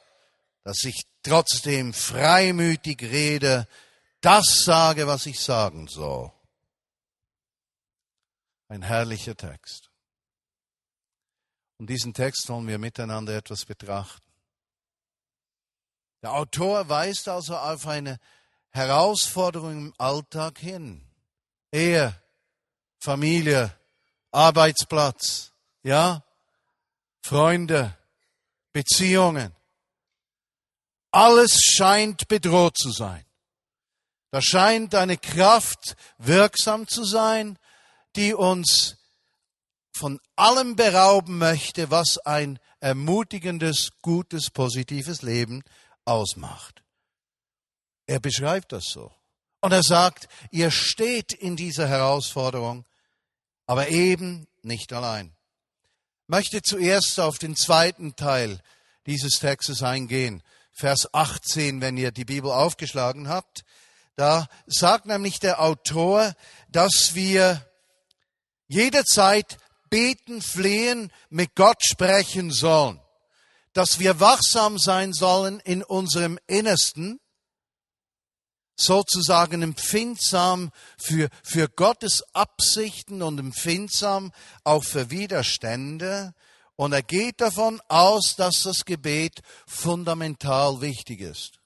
dass 0.63 0.83
ich 0.83 1.03
trotzdem 1.23 1.93
freimütig 1.93 3.01
rede, 3.01 3.67
das 4.21 4.63
sage, 4.63 5.07
was 5.07 5.25
ich 5.25 5.39
sagen 5.39 5.87
soll. 5.87 6.31
Ein 8.67 8.81
herrlicher 8.81 9.35
Text. 9.35 9.89
Und 11.77 11.89
diesen 11.89 12.13
Text 12.13 12.49
wollen 12.49 12.67
wir 12.67 12.79
miteinander 12.79 13.37
etwas 13.37 13.65
betrachten. 13.65 14.26
Der 16.27 16.33
Autor 16.33 16.89
weist 16.89 17.29
also 17.29 17.55
auf 17.55 17.87
eine 17.87 18.19
Herausforderung 18.71 19.71
im 19.71 19.93
Alltag 19.97 20.59
hin. 20.59 21.01
Ehe, 21.71 22.21
Familie, 22.99 23.73
Arbeitsplatz, 24.33 25.53
ja, 25.83 26.25
Freunde, 27.21 27.95
Beziehungen. 28.73 29.55
Alles 31.11 31.57
scheint 31.61 32.27
bedroht 32.27 32.75
zu 32.75 32.91
sein. 32.91 33.23
Da 34.31 34.41
scheint 34.41 34.95
eine 34.95 35.15
Kraft 35.15 35.95
wirksam 36.17 36.89
zu 36.89 37.05
sein, 37.05 37.57
die 38.17 38.33
uns 38.33 38.97
von 39.93 40.19
allem 40.35 40.75
berauben 40.75 41.37
möchte, 41.37 41.89
was 41.89 42.17
ein 42.17 42.59
ermutigendes, 42.81 43.91
gutes, 44.01 44.49
positives 44.51 45.21
Leben 45.21 45.63
ausmacht. 46.07 46.83
Er 48.07 48.19
beschreibt 48.19 48.71
das 48.71 48.85
so. 48.85 49.11
Und 49.59 49.71
er 49.71 49.83
sagt, 49.83 50.27
ihr 50.51 50.71
steht 50.71 51.33
in 51.33 51.55
dieser 51.55 51.87
Herausforderung, 51.87 52.85
aber 53.65 53.89
eben 53.89 54.47
nicht 54.61 54.93
allein. 54.93 55.35
Ich 56.23 56.29
möchte 56.29 56.61
zuerst 56.61 57.19
auf 57.19 57.37
den 57.37 57.55
zweiten 57.55 58.15
Teil 58.15 58.61
dieses 59.05 59.39
Textes 59.39 59.83
eingehen. 59.83 60.43
Vers 60.71 61.13
18, 61.13 61.81
wenn 61.81 61.97
ihr 61.97 62.11
die 62.11 62.25
Bibel 62.25 62.51
aufgeschlagen 62.51 63.29
habt. 63.29 63.63
Da 64.15 64.47
sagt 64.67 65.05
nämlich 65.05 65.39
der 65.39 65.61
Autor, 65.61 66.33
dass 66.69 67.11
wir 67.13 67.65
jederzeit 68.67 69.57
beten, 69.89 70.41
flehen, 70.41 71.11
mit 71.29 71.55
Gott 71.55 71.83
sprechen 71.83 72.51
sollen. 72.51 72.99
Dass 73.77 73.99
wir 73.99 74.19
wachsam 74.19 74.79
sein 74.79 75.13
sollen 75.13 75.59
in 75.59 75.83
unserem 75.83 76.39
Innersten, 76.47 77.19
sozusagen 78.75 79.61
empfindsam 79.61 80.71
für, 80.97 81.29
für 81.43 81.69
Gottes 81.69 82.23
Absichten 82.33 83.21
und 83.21 83.37
empfindsam 83.37 84.31
auch 84.63 84.83
für 84.83 85.11
Widerstände. 85.11 86.33
Und 86.75 86.91
er 86.91 87.03
geht 87.03 87.39
davon 87.39 87.79
aus, 87.87 88.33
dass 88.35 88.63
das 88.63 88.83
Gebet 88.83 89.41
fundamental 89.67 90.81
wichtig 90.81 91.21
ist. 91.21 91.59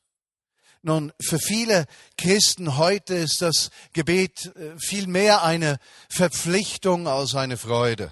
Nun, 0.82 1.14
für 1.22 1.40
viele 1.40 1.86
Christen 2.18 2.76
heute 2.76 3.16
ist 3.16 3.42
das 3.42 3.70
Gebet 3.94 4.54
äh, 4.58 4.78
viel 4.78 5.08
mehr 5.08 5.44
eine 5.44 5.80
Verpflichtung 6.10 7.08
als 7.08 7.36
eine 7.36 7.56
Freude. 7.56 8.12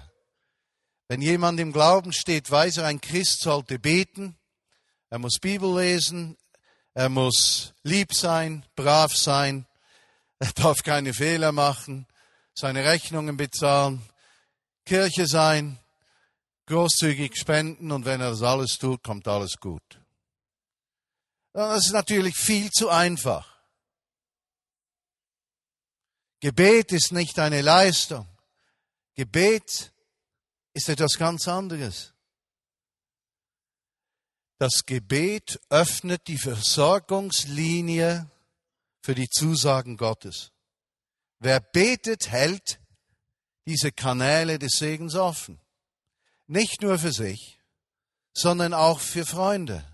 Wenn 1.10 1.22
jemand 1.22 1.58
im 1.58 1.72
Glauben 1.72 2.12
steht, 2.12 2.48
weiß 2.52 2.76
er, 2.76 2.86
ein 2.86 3.00
Christ 3.00 3.40
sollte 3.40 3.80
beten, 3.80 4.38
er 5.08 5.18
muss 5.18 5.40
Bibel 5.40 5.76
lesen, 5.76 6.38
er 6.94 7.08
muss 7.08 7.74
lieb 7.82 8.14
sein, 8.14 8.64
brav 8.76 9.16
sein, 9.16 9.66
er 10.38 10.52
darf 10.52 10.84
keine 10.84 11.12
Fehler 11.12 11.50
machen, 11.50 12.06
seine 12.54 12.84
Rechnungen 12.84 13.36
bezahlen, 13.36 14.00
Kirche 14.84 15.26
sein, 15.26 15.80
großzügig 16.66 17.36
spenden 17.36 17.90
und 17.90 18.04
wenn 18.04 18.20
er 18.20 18.30
das 18.30 18.42
alles 18.42 18.78
tut, 18.78 19.02
kommt 19.02 19.26
alles 19.26 19.56
gut. 19.56 20.00
Das 21.52 21.86
ist 21.86 21.92
natürlich 21.92 22.36
viel 22.36 22.70
zu 22.70 22.88
einfach. 22.88 23.58
Gebet 26.38 26.92
ist 26.92 27.10
nicht 27.10 27.36
eine 27.40 27.62
Leistung. 27.62 28.28
Gebet 29.16 29.92
ist 30.72 30.88
etwas 30.88 31.14
ganz 31.18 31.48
anderes. 31.48 32.14
Das 34.58 34.84
Gebet 34.84 35.58
öffnet 35.70 36.26
die 36.28 36.38
Versorgungslinie 36.38 38.30
für 39.02 39.14
die 39.14 39.28
Zusagen 39.28 39.96
Gottes. 39.96 40.52
Wer 41.38 41.60
betet, 41.60 42.30
hält 42.30 42.78
diese 43.66 43.90
Kanäle 43.90 44.58
des 44.58 44.72
Segens 44.72 45.14
offen. 45.14 45.60
Nicht 46.46 46.82
nur 46.82 46.98
für 46.98 47.12
sich, 47.12 47.58
sondern 48.34 48.74
auch 48.74 49.00
für 49.00 49.24
Freunde. 49.24 49.84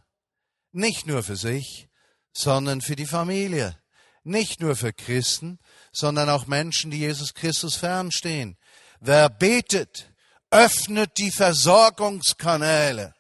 Nicht 0.73 1.07
nur 1.07 1.23
für 1.23 1.37
sich, 1.37 1.89
sondern 2.33 2.81
für 2.81 2.97
die 2.97 3.07
Familie. 3.07 3.79
Nicht 4.25 4.61
nur 4.61 4.75
für 4.75 4.93
Christen, 4.93 5.61
sondern 5.93 6.29
auch 6.29 6.47
Menschen, 6.47 6.91
die 6.91 6.99
Jesus 6.99 7.35
Christus 7.35 7.77
fernstehen. 7.77 8.59
Wer 8.99 9.29
betet, 9.29 10.13
öffnet 10.57 11.19
die 11.19 11.31
Versorgungskanäle 11.31 13.15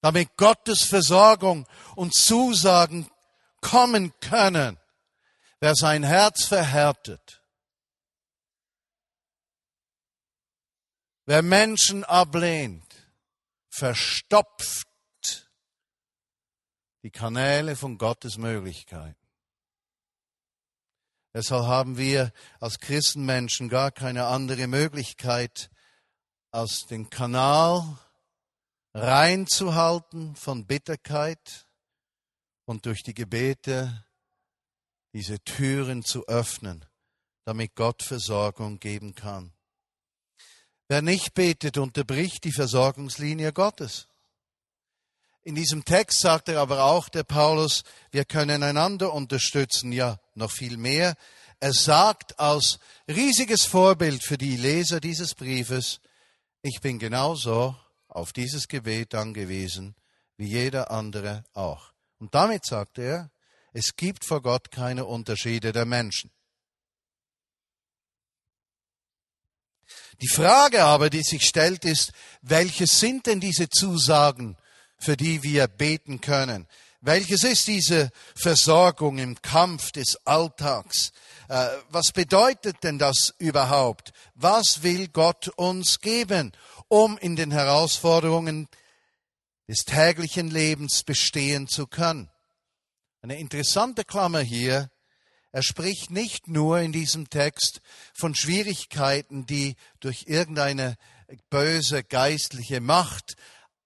damit 0.00 0.36
Gottes 0.36 0.84
Versorgung 0.84 1.66
und 1.96 2.14
Zusagen 2.14 3.10
kommen 3.62 4.12
können 4.20 4.78
wer 5.64 5.74
sein 5.74 6.02
Herz 6.02 6.44
verhärtet, 6.44 7.42
wer 11.24 11.40
Menschen 11.40 12.04
ablehnt, 12.04 13.08
verstopft 13.70 14.86
die 17.02 17.10
Kanäle 17.10 17.76
von 17.76 17.96
Gottes 17.96 18.36
Möglichkeiten. 18.36 19.23
Deshalb 21.34 21.66
haben 21.66 21.98
wir 21.98 22.32
als 22.60 22.78
Christenmenschen 22.78 23.68
gar 23.68 23.90
keine 23.90 24.26
andere 24.26 24.68
Möglichkeit, 24.68 25.68
als 26.52 26.86
den 26.86 27.10
Kanal 27.10 27.98
reinzuhalten 28.94 30.36
von 30.36 30.66
Bitterkeit 30.66 31.66
und 32.64 32.86
durch 32.86 33.02
die 33.02 33.14
Gebete 33.14 34.06
diese 35.12 35.40
Türen 35.40 36.04
zu 36.04 36.24
öffnen, 36.28 36.84
damit 37.44 37.74
Gott 37.74 38.04
Versorgung 38.04 38.78
geben 38.78 39.16
kann. 39.16 39.52
Wer 40.88 41.02
nicht 41.02 41.34
betet, 41.34 41.78
unterbricht 41.78 42.44
die 42.44 42.52
Versorgungslinie 42.52 43.52
Gottes. 43.52 44.06
In 45.44 45.54
diesem 45.54 45.84
Text 45.84 46.20
sagt 46.20 46.48
er 46.48 46.60
aber 46.60 46.84
auch, 46.84 47.10
der 47.10 47.22
Paulus, 47.22 47.84
wir 48.10 48.24
können 48.24 48.62
einander 48.62 49.12
unterstützen, 49.12 49.92
ja, 49.92 50.18
noch 50.34 50.50
viel 50.50 50.78
mehr. 50.78 51.14
Er 51.60 51.74
sagt 51.74 52.38
als 52.38 52.78
riesiges 53.08 53.64
Vorbild 53.64 54.22
für 54.22 54.38
die 54.38 54.56
Leser 54.56 55.00
dieses 55.00 55.34
Briefes, 55.34 56.00
ich 56.62 56.80
bin 56.80 56.98
genauso 56.98 57.76
auf 58.08 58.32
dieses 58.32 58.68
Gebet 58.68 59.14
angewiesen 59.14 59.94
wie 60.36 60.46
jeder 60.46 60.90
andere 60.90 61.44
auch. 61.52 61.92
Und 62.18 62.34
damit 62.34 62.64
sagt 62.64 62.98
er, 62.98 63.30
es 63.72 63.96
gibt 63.96 64.24
vor 64.24 64.40
Gott 64.40 64.70
keine 64.70 65.04
Unterschiede 65.04 65.72
der 65.72 65.84
Menschen. 65.84 66.30
Die 70.22 70.28
Frage 70.28 70.84
aber, 70.84 71.10
die 71.10 71.22
sich 71.22 71.44
stellt, 71.44 71.84
ist, 71.84 72.12
welche 72.40 72.86
sind 72.86 73.26
denn 73.26 73.40
diese 73.40 73.68
Zusagen, 73.68 74.56
für 75.04 75.16
die 75.16 75.42
wir 75.42 75.66
beten 75.68 76.20
können? 76.20 76.66
Welches 77.00 77.44
ist 77.44 77.66
diese 77.66 78.10
Versorgung 78.34 79.18
im 79.18 79.40
Kampf 79.42 79.92
des 79.92 80.18
Alltags? 80.24 81.12
Äh, 81.48 81.68
was 81.90 82.12
bedeutet 82.12 82.82
denn 82.82 82.98
das 82.98 83.34
überhaupt? 83.36 84.14
Was 84.34 84.82
will 84.82 85.08
Gott 85.08 85.48
uns 85.48 86.00
geben, 86.00 86.52
um 86.88 87.18
in 87.18 87.36
den 87.36 87.50
Herausforderungen 87.50 88.68
des 89.68 89.84
täglichen 89.84 90.48
Lebens 90.48 91.02
bestehen 91.02 91.68
zu 91.68 91.86
können? 91.86 92.30
Eine 93.20 93.38
interessante 93.38 94.04
Klammer 94.04 94.40
hier. 94.40 94.90
Er 95.52 95.62
spricht 95.62 96.10
nicht 96.10 96.48
nur 96.48 96.80
in 96.80 96.92
diesem 96.92 97.28
Text 97.28 97.82
von 98.14 98.34
Schwierigkeiten, 98.34 99.44
die 99.44 99.76
durch 100.00 100.24
irgendeine 100.26 100.96
böse 101.50 102.02
geistliche 102.02 102.80
Macht 102.80 103.36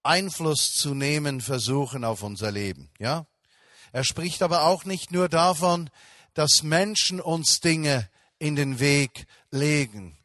Einfluss 0.03 0.73
zu 0.73 0.93
nehmen 0.93 1.41
versuchen 1.41 2.03
auf 2.03 2.23
unser 2.23 2.51
Leben. 2.51 2.89
Ja? 2.99 3.25
Er 3.91 4.03
spricht 4.03 4.41
aber 4.41 4.63
auch 4.63 4.85
nicht 4.85 5.11
nur 5.11 5.29
davon, 5.29 5.89
dass 6.33 6.63
Menschen 6.63 7.19
uns 7.19 7.59
Dinge 7.59 8.09
in 8.37 8.55
den 8.55 8.79
Weg 8.79 9.25
legen. 9.51 10.17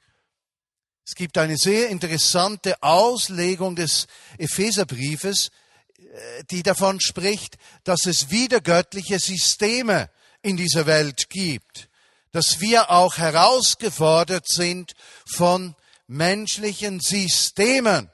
Es 1.07 1.15
gibt 1.15 1.37
eine 1.37 1.57
sehr 1.57 1.89
interessante 1.89 2.83
Auslegung 2.83 3.77
des 3.77 4.07
Epheserbriefes, 4.39 5.51
äh, 5.99 6.45
die 6.51 6.63
davon 6.63 7.01
spricht, 7.01 7.59
dass 7.85 8.07
es 8.07 8.31
wiedergöttliche 8.31 9.19
Systeme 9.19 10.09
in 10.41 10.57
dieser 10.57 10.87
Welt 10.87 11.29
gibt, 11.29 11.89
dass 12.33 12.61
wir 12.61 12.91
auch 12.91 13.19
herausgefordert 13.19 14.47
sind 14.49 14.95
von 15.27 15.75
menschlichen 16.07 17.01
Systemen 17.01 18.11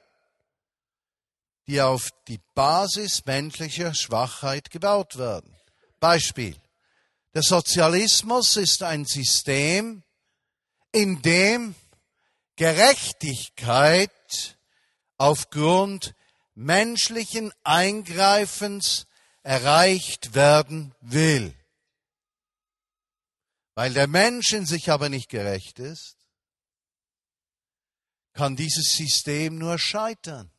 die 1.70 1.80
auf 1.80 2.10
die 2.26 2.40
Basis 2.56 3.24
menschlicher 3.26 3.94
Schwachheit 3.94 4.70
gebaut 4.70 5.18
werden. 5.18 5.54
Beispiel. 6.00 6.60
Der 7.32 7.42
Sozialismus 7.42 8.56
ist 8.56 8.82
ein 8.82 9.04
System, 9.04 10.02
in 10.90 11.22
dem 11.22 11.76
Gerechtigkeit 12.56 14.58
aufgrund 15.16 16.16
menschlichen 16.56 17.52
Eingreifens 17.62 19.06
erreicht 19.44 20.34
werden 20.34 20.92
will. 21.00 21.54
Weil 23.76 23.94
der 23.94 24.08
Mensch 24.08 24.54
in 24.54 24.66
sich 24.66 24.90
aber 24.90 25.08
nicht 25.08 25.28
gerecht 25.28 25.78
ist, 25.78 26.16
kann 28.32 28.56
dieses 28.56 28.96
System 28.96 29.56
nur 29.56 29.78
scheitern. 29.78 30.50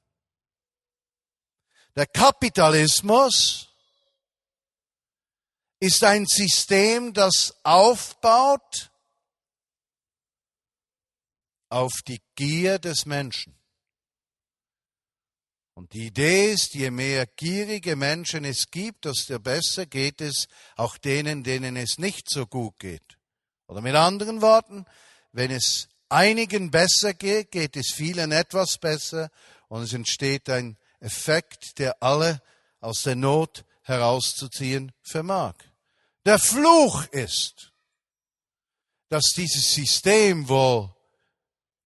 Der 1.96 2.06
Kapitalismus 2.06 3.68
ist 5.80 6.04
ein 6.04 6.26
System, 6.26 7.14
das 7.14 7.56
aufbaut 7.64 8.92
auf 11.70 11.92
die 12.08 12.22
Gier 12.36 12.80
des 12.80 13.06
Menschen. 13.06 13.58
Und 15.74 15.94
die 15.94 16.08
Idee 16.08 16.52
ist, 16.52 16.74
je 16.76 16.92
mehr 16.92 17.26
gierige 17.26 17.96
Menschen 17.96 18.46
es 18.46 18.70
gibt, 18.70 19.06
desto 19.06 19.40
besser 19.40 19.86
geht 19.86 20.22
es 20.22 20.48
auch 20.76 20.98
denen, 20.98 21.44
denen 21.44 21.76
es 21.76 21.98
nicht 21.98 22.30
so 22.30 22.46
gut 22.46 22.78
geht. 22.78 23.18
Oder 23.68 23.82
mit 23.82 23.96
anderen 23.96 24.42
Worten, 24.42 24.86
wenn 25.32 25.50
es 25.50 25.88
einigen 26.10 26.72
besser 26.72 27.14
geht, 27.14 27.52
geht 27.52 27.76
es 27.78 27.94
vielen 27.94 28.32
etwas 28.32 28.78
besser 28.78 29.32
und 29.70 29.82
es 29.84 29.94
entsteht 29.94 30.50
ein 30.50 30.78
Effekt, 31.02 31.78
der 31.80 32.02
alle 32.02 32.42
aus 32.80 33.04
der 33.04 33.16
Not 33.16 33.66
herauszuziehen 33.84 34.92
vermag. 35.02 35.56
Der 36.26 36.40
Fluch 36.40 37.06
ist, 37.08 37.74
dass 39.10 39.34
dieses 39.36 39.74
System 39.74 40.48
wohl 40.48 40.94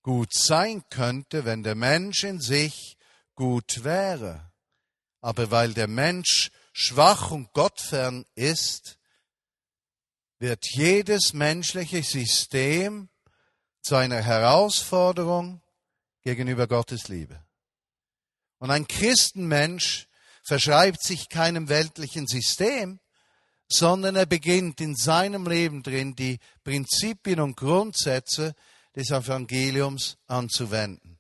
gut 0.04 0.34
sein 0.34 0.84
könnte, 0.90 1.46
wenn 1.46 1.64
der 1.64 1.76
Mensch 1.76 2.24
in 2.24 2.40
sich 2.40 2.98
gut 3.34 3.84
wäre. 3.84 4.52
Aber 5.22 5.50
weil 5.50 5.74
der 5.74 5.88
Mensch 5.88 6.52
schwach 6.74 7.32
und 7.32 7.52
gottfern 7.54 8.26
ist, 8.36 9.00
wird 10.38 10.64
jedes 10.74 11.34
menschliche 11.34 12.04
System 12.04 13.10
zu 13.82 13.96
einer 13.96 14.22
Herausforderung 14.22 15.62
gegenüber 16.22 16.68
Gottes 16.68 17.08
Liebe. 17.08 17.45
Und 18.60 18.72
ein 18.72 18.88
Christenmensch 18.88 20.08
verschreibt 20.44 21.04
sich 21.04 21.30
keinem 21.30 21.70
weltlichen 21.70 22.28
System, 22.28 23.00
sondern 23.68 24.16
er 24.16 24.26
beginnt 24.26 24.80
in 24.82 24.96
seinem 24.96 25.48
Leben 25.48 25.84
drin 25.84 26.16
die 26.16 26.40
Prinzipien 26.64 27.40
und 27.40 27.58
Grundsätze 27.58 28.54
des 28.96 29.10
Evangeliums 29.10 30.18
anzuwenden. 30.28 31.18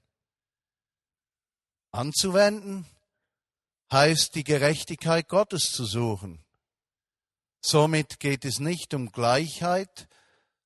Anzuwenden 1.91 2.85
heißt 3.91 4.35
die 4.35 4.43
Gerechtigkeit 4.43 5.27
Gottes 5.27 5.71
zu 5.71 5.85
suchen. 5.85 6.43
Somit 7.61 8.19
geht 8.19 8.45
es 8.45 8.59
nicht 8.59 8.93
um 8.93 9.11
Gleichheit, 9.11 10.07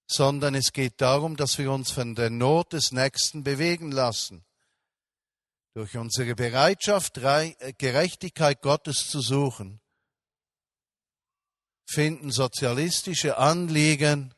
sondern 0.07 0.55
es 0.55 0.73
geht 0.73 0.99
darum, 0.99 1.37
dass 1.37 1.57
wir 1.57 1.71
uns 1.71 1.91
von 1.91 2.15
der 2.15 2.29
Not 2.29 2.73
des 2.73 2.91
Nächsten 2.91 3.43
bewegen 3.43 3.91
lassen. 3.91 4.43
Durch 5.79 5.95
unsere 5.95 6.35
Bereitschaft, 6.35 7.19
äh, 7.19 7.71
Gerechtigkeit 7.77 8.61
Gottes 8.61 9.09
zu 9.09 9.21
suchen, 9.21 9.79
finden 11.85 12.31
sozialistische 12.33 13.37
Anliegen, 13.37 14.33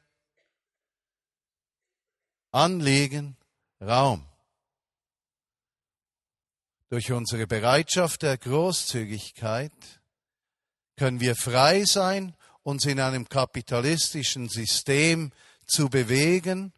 Anliegen 2.51 3.38
Raum. 3.82 4.30
Durch 6.89 7.12
unsere 7.12 7.47
Bereitschaft 7.47 8.21
der 8.21 8.38
Großzügigkeit 8.38 9.73
können 10.95 11.21
wir 11.21 11.36
frei 11.36 11.86
sein, 11.86 12.36
uns 12.62 12.86
in 12.86 12.99
einem 12.99 13.27
kapitalistischen 13.27 14.47
System 14.47 15.32
zu 15.65 15.89
bewegen, 15.89 16.71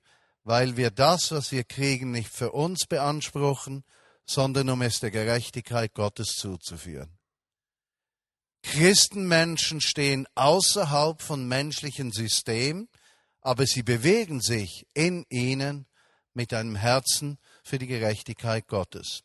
weil 0.45 0.77
wir 0.77 0.89
das, 0.89 1.33
was 1.33 1.51
wir 1.51 1.65
kriegen, 1.65 2.11
nicht 2.11 2.29
für 2.29 2.53
uns 2.53 2.85
beanspruchen, 2.85 3.83
sondern 4.25 4.69
um 4.69 4.81
es 4.81 4.99
der 4.99 5.11
Gerechtigkeit 5.11 5.93
Gottes 5.93 6.35
zuzuführen. 6.35 7.17
Christenmenschen 8.63 9.81
stehen 9.81 10.25
außerhalb 10.35 11.21
von 11.21 11.47
menschlichen 11.47 12.11
Systemen, 12.11 12.87
aber 13.41 13.65
sie 13.65 13.83
bewegen 13.83 14.41
sich 14.41 14.87
in 14.93 15.25
ihnen 15.29 15.85
mit 16.33 16.53
einem 16.53 16.75
Herzen 16.75 17.37
für 17.63 17.77
die 17.77 17.87
Gerechtigkeit 17.87 18.67
Gottes. 18.67 19.23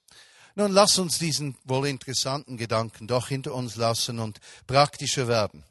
Nun 0.55 0.73
lass 0.73 0.99
uns 0.99 1.19
diesen 1.19 1.57
wohl 1.65 1.87
interessanten 1.87 2.57
Gedanken 2.57 3.07
doch 3.07 3.29
hinter 3.29 3.55
uns 3.55 3.77
lassen 3.77 4.19
und 4.19 4.41
praktischer 4.67 5.29
werden. 5.29 5.65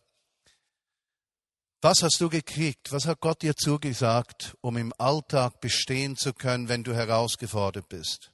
Was 1.81 2.01
hast 2.01 2.21
du 2.21 2.29
gekriegt? 2.29 2.91
Was 2.91 3.05
hat 3.05 3.19
Gott 3.19 3.41
dir 3.41 3.55
zugesagt, 3.55 4.55
um 4.61 4.77
im 4.77 4.93
Alltag 4.97 5.59
bestehen 5.59 6.15
zu 6.15 6.33
können, 6.33 6.69
wenn 6.69 6.83
du 6.83 6.95
herausgefordert 6.95 7.89
bist? 7.89 8.31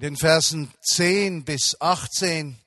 In 0.00 0.14
den 0.14 0.16
Versen 0.16 0.72
10 0.80 1.44
bis 1.44 1.76
18 1.78 2.58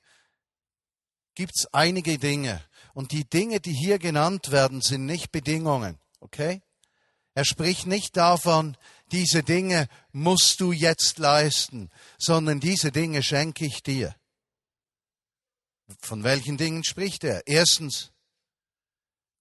gibt 1.34 1.52
es 1.56 1.66
einige 1.74 2.16
Dinge. 2.16 2.64
Und 2.92 3.10
die 3.10 3.28
Dinge, 3.28 3.58
die 3.58 3.72
hier 3.72 3.98
genannt 3.98 4.52
werden, 4.52 4.82
sind 4.82 5.04
nicht 5.04 5.32
Bedingungen. 5.32 5.98
Okay? 6.20 6.62
Er 7.34 7.44
spricht 7.44 7.88
nicht 7.88 8.16
davon, 8.16 8.76
diese 9.10 9.42
Dinge 9.42 9.88
musst 10.12 10.60
du 10.60 10.70
jetzt 10.70 11.18
leisten, 11.18 11.90
sondern 12.18 12.60
diese 12.60 12.92
Dinge 12.92 13.20
schenke 13.24 13.66
ich 13.66 13.82
dir. 13.82 14.14
Von 15.98 16.22
welchen 16.22 16.56
Dingen 16.56 16.84
spricht 16.84 17.24
er? 17.24 17.42
Erstens, 17.48 18.12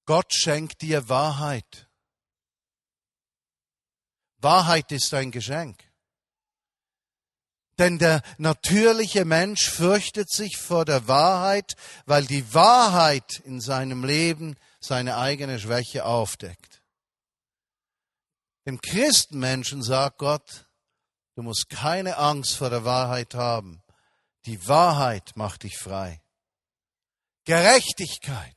Gott 0.07 0.33
schenkt 0.33 0.81
dir 0.81 1.09
Wahrheit. 1.09 1.87
Wahrheit 4.37 4.91
ist 4.91 5.13
ein 5.13 5.29
Geschenk. 5.29 5.92
Denn 7.79 7.97
der 7.97 8.21
natürliche 8.37 9.25
Mensch 9.25 9.69
fürchtet 9.69 10.29
sich 10.29 10.57
vor 10.57 10.85
der 10.85 11.07
Wahrheit, 11.07 11.73
weil 12.05 12.25
die 12.25 12.53
Wahrheit 12.53 13.41
in 13.45 13.61
seinem 13.61 14.03
Leben 14.03 14.55
seine 14.79 15.17
eigene 15.17 15.59
Schwäche 15.59 16.05
aufdeckt. 16.05 16.81
Dem 18.65 18.79
Christenmenschen 18.79 19.81
sagt 19.81 20.19
Gott, 20.19 20.67
du 21.35 21.41
musst 21.41 21.69
keine 21.69 22.17
Angst 22.17 22.55
vor 22.55 22.69
der 22.69 22.85
Wahrheit 22.85 23.33
haben. 23.33 23.81
Die 24.45 24.67
Wahrheit 24.67 25.31
macht 25.35 25.63
dich 25.63 25.77
frei. 25.77 26.21
Gerechtigkeit. 27.45 28.55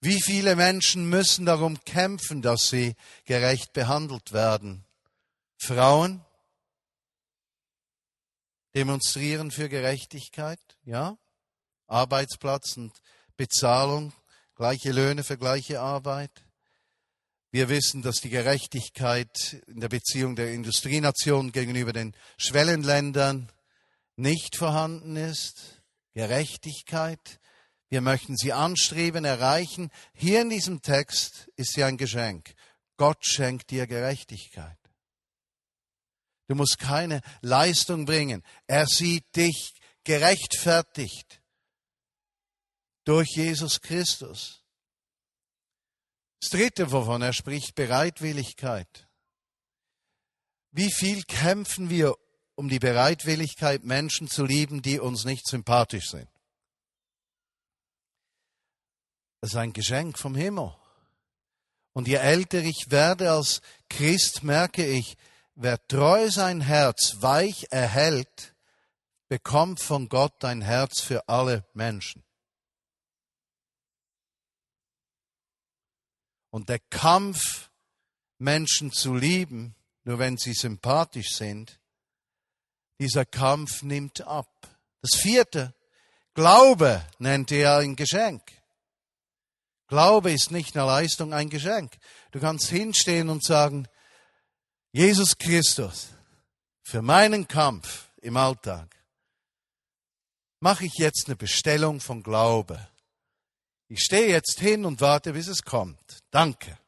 Wie 0.00 0.20
viele 0.20 0.56
Menschen 0.56 1.08
müssen 1.08 1.46
darum 1.46 1.82
kämpfen, 1.84 2.42
dass 2.42 2.68
sie 2.68 2.96
gerecht 3.24 3.72
behandelt 3.72 4.32
werden? 4.32 4.84
Frauen 5.58 6.24
demonstrieren 8.74 9.50
für 9.50 9.68
Gerechtigkeit, 9.68 10.60
ja? 10.84 11.16
Arbeitsplatz 11.86 12.76
und 12.76 12.92
Bezahlung, 13.36 14.12
gleiche 14.54 14.92
Löhne 14.92 15.24
für 15.24 15.36
gleiche 15.36 15.80
Arbeit. 15.80 16.30
Wir 17.50 17.68
wissen, 17.68 18.00
dass 18.00 18.16
die 18.16 18.30
Gerechtigkeit 18.30 19.62
in 19.66 19.80
der 19.80 19.90
Beziehung 19.90 20.36
der 20.36 20.52
Industrienation 20.54 21.52
gegenüber 21.52 21.92
den 21.92 22.14
Schwellenländern 22.38 23.52
nicht 24.16 24.56
vorhanden 24.56 25.16
ist. 25.16 25.82
Gerechtigkeit. 26.14 27.40
Wir 27.90 28.00
möchten 28.00 28.38
sie 28.38 28.54
anstreben, 28.54 29.26
erreichen. 29.26 29.90
Hier 30.14 30.40
in 30.40 30.48
diesem 30.48 30.80
Text 30.80 31.50
ist 31.56 31.74
sie 31.74 31.84
ein 31.84 31.98
Geschenk. 31.98 32.54
Gott 32.96 33.26
schenkt 33.26 33.70
dir 33.70 33.86
Gerechtigkeit. 33.86 34.78
Du 36.48 36.54
musst 36.54 36.78
keine 36.78 37.20
Leistung 37.40 38.04
bringen. 38.04 38.42
Er 38.66 38.86
sieht 38.86 39.24
dich 39.36 39.74
gerechtfertigt 40.04 41.42
durch 43.04 43.28
Jesus 43.36 43.80
Christus. 43.80 44.62
Das 46.40 46.50
dritte, 46.50 46.90
wovon 46.90 47.22
er 47.22 47.32
spricht, 47.32 47.74
Bereitwilligkeit. 47.74 49.08
Wie 50.72 50.90
viel 50.90 51.22
kämpfen 51.22 51.88
wir 51.88 52.14
um 52.54 52.68
die 52.68 52.78
Bereitwilligkeit, 52.78 53.84
Menschen 53.84 54.28
zu 54.28 54.44
lieben, 54.44 54.82
die 54.82 54.98
uns 54.98 55.24
nicht 55.24 55.46
sympathisch 55.46 56.10
sind? 56.10 56.28
Das 59.40 59.50
ist 59.50 59.56
ein 59.56 59.72
Geschenk 59.72 60.18
vom 60.18 60.34
Himmel. 60.34 60.74
Und 61.92 62.08
je 62.08 62.14
älter 62.14 62.62
ich 62.62 62.86
werde 62.88 63.32
als 63.32 63.60
Christ, 63.88 64.42
merke 64.42 64.86
ich, 64.86 65.16
wer 65.54 65.86
treu 65.86 66.30
sein 66.30 66.60
Herz 66.60 67.16
weich 67.20 67.66
erhält, 67.70 68.54
bekommt 69.28 69.80
von 69.80 70.08
Gott 70.08 70.44
ein 70.44 70.60
Herz 70.60 71.00
für 71.00 71.28
alle 71.28 71.64
Menschen. 71.74 72.22
Und 76.50 76.68
der 76.68 76.78
Kampf, 76.78 77.70
Menschen 78.38 78.92
zu 78.92 79.14
lieben, 79.14 79.74
nur 80.04 80.18
wenn 80.18 80.36
sie 80.36 80.52
sympathisch 80.52 81.30
sind, 81.34 81.80
dieser 82.98 83.24
Kampf 83.24 83.82
nimmt 83.82 84.20
ab. 84.20 84.48
Das 85.00 85.18
vierte, 85.20 85.74
Glaube 86.34 87.04
nennt 87.18 87.52
er 87.52 87.78
ein 87.78 87.96
Geschenk. 87.96 88.42
Glaube 89.86 90.32
ist 90.32 90.50
nicht 90.50 90.76
eine 90.76 90.86
Leistung, 90.86 91.34
ein 91.34 91.50
Geschenk. 91.50 91.96
Du 92.30 92.40
kannst 92.40 92.68
hinstehen 92.68 93.28
und 93.28 93.44
sagen, 93.44 93.86
Jesus 94.92 95.38
Christus, 95.38 96.08
für 96.82 97.00
meinen 97.00 97.48
Kampf 97.48 98.10
im 98.20 98.36
Alltag 98.36 98.94
mache 100.60 100.84
ich 100.84 100.94
jetzt 100.98 101.24
eine 101.26 101.36
Bestellung 101.36 101.98
von 101.98 102.22
Glaube. 102.22 102.88
Ich 103.88 104.00
stehe 104.00 104.28
jetzt 104.28 104.60
hin 104.60 104.84
und 104.84 105.00
warte, 105.00 105.32
bis 105.32 105.48
es 105.48 105.62
kommt. 105.62 106.22
Danke. 106.30 106.78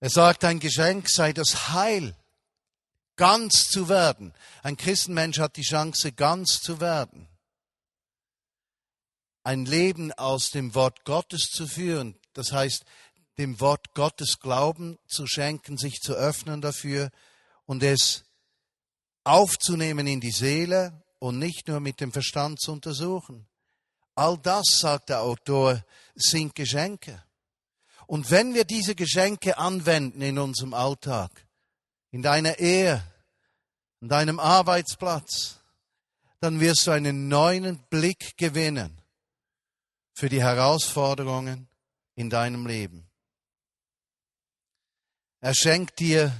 Er 0.00 0.10
sagt, 0.10 0.44
ein 0.44 0.60
Geschenk 0.60 1.08
sei 1.08 1.32
das 1.32 1.70
Heil, 1.70 2.14
ganz 3.16 3.68
zu 3.70 3.88
werden. 3.88 4.34
Ein 4.62 4.76
Christenmensch 4.76 5.38
hat 5.38 5.56
die 5.56 5.62
Chance, 5.62 6.12
ganz 6.12 6.60
zu 6.60 6.80
werden. 6.80 7.26
Ein 9.44 9.64
Leben 9.64 10.12
aus 10.12 10.50
dem 10.50 10.74
Wort 10.74 11.04
Gottes 11.04 11.48
zu 11.50 11.66
führen, 11.66 12.18
das 12.32 12.52
heißt, 12.52 12.84
dem 13.38 13.60
Wort 13.60 13.94
Gottes 13.94 14.38
Glauben 14.40 14.98
zu 15.06 15.26
schenken, 15.26 15.78
sich 15.78 16.00
zu 16.00 16.14
öffnen 16.14 16.60
dafür 16.60 17.10
und 17.66 17.82
es 17.82 18.24
aufzunehmen 19.24 20.06
in 20.06 20.20
die 20.20 20.30
Seele 20.30 21.02
und 21.18 21.38
nicht 21.38 21.68
nur 21.68 21.80
mit 21.80 22.00
dem 22.00 22.12
Verstand 22.12 22.60
zu 22.60 22.72
untersuchen. 22.72 23.46
All 24.14 24.36
das, 24.38 24.64
sagt 24.78 25.08
der 25.08 25.22
Autor, 25.22 25.82
sind 26.14 26.54
Geschenke. 26.54 27.22
Und 28.06 28.30
wenn 28.30 28.52
wir 28.52 28.64
diese 28.64 28.94
Geschenke 28.94 29.56
anwenden 29.56 30.20
in 30.20 30.38
unserem 30.38 30.74
Alltag, 30.74 31.30
in 32.10 32.20
deiner 32.20 32.58
Ehe, 32.58 33.02
an 34.02 34.08
deinem 34.08 34.38
Arbeitsplatz, 34.38 35.60
dann 36.40 36.60
wirst 36.60 36.86
du 36.86 36.90
einen 36.90 37.28
neuen 37.28 37.78
Blick 37.88 38.36
gewinnen 38.36 39.00
für 40.12 40.28
die 40.28 40.42
Herausforderungen 40.42 41.68
in 42.16 42.28
deinem 42.28 42.66
Leben. 42.66 43.08
Er 45.44 45.54
schenkt 45.54 45.98
dir 45.98 46.32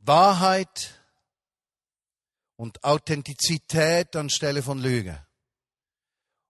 Wahrheit 0.00 1.00
und 2.56 2.82
Authentizität 2.82 4.16
anstelle 4.16 4.64
von 4.64 4.80
Lüge. 4.80 5.24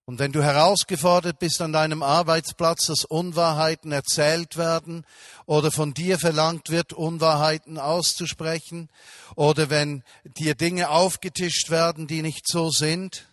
Und 0.06 0.18
wenn 0.18 0.32
du 0.32 0.42
herausgefordert 0.42 1.38
bist 1.38 1.60
an 1.60 1.74
deinem 1.74 2.02
Arbeitsplatz, 2.02 2.86
dass 2.86 3.04
Unwahrheiten 3.04 3.92
erzählt 3.92 4.56
werden 4.56 5.04
oder 5.44 5.70
von 5.70 5.92
dir 5.92 6.18
verlangt 6.18 6.70
wird, 6.70 6.94
Unwahrheiten 6.94 7.76
auszusprechen, 7.76 8.88
oder 9.34 9.68
wenn 9.68 10.02
dir 10.24 10.54
Dinge 10.54 10.88
aufgetischt 10.88 11.68
werden, 11.68 12.06
die 12.06 12.22
nicht 12.22 12.48
so 12.48 12.70
sind, 12.70 13.28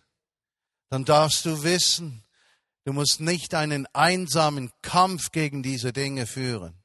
dann 0.89 1.05
darfst 1.05 1.45
du 1.45 1.63
wissen, 1.63 2.25
du 2.83 2.91
musst 2.91 3.21
nicht 3.21 3.55
einen 3.55 3.87
einsamen 3.93 4.73
Kampf 4.81 5.31
gegen 5.31 5.63
diese 5.63 5.93
Dinge 5.93 6.27
führen, 6.27 6.82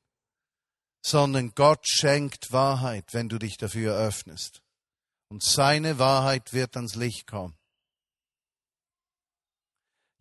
sondern 1.02 1.52
Gott 1.54 1.86
schenkt 1.88 2.52
Wahrheit, 2.52 3.12
wenn 3.12 3.28
du 3.28 3.38
dich 3.38 3.56
dafür 3.56 3.96
öffnest. 3.96 4.62
Und 5.28 5.42
seine 5.42 5.98
Wahrheit 5.98 6.52
wird 6.52 6.76
ans 6.76 6.94
Licht 6.94 7.26
kommen. 7.26 7.56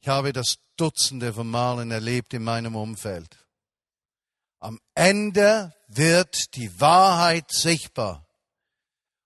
Ich 0.02 0.08
habe 0.08 0.34
das 0.34 0.58
Dutzende 0.78 1.34
von 1.34 1.50
Malen 1.50 1.92
erlebt 1.92 2.34
in 2.34 2.44
meinem 2.44 2.76
Umfeld. 2.76 3.46
Am 4.60 4.80
Ende 4.96 5.74
wird 5.88 6.56
die 6.56 6.80
Wahrheit 6.80 7.52
sichtbar. 7.52 8.26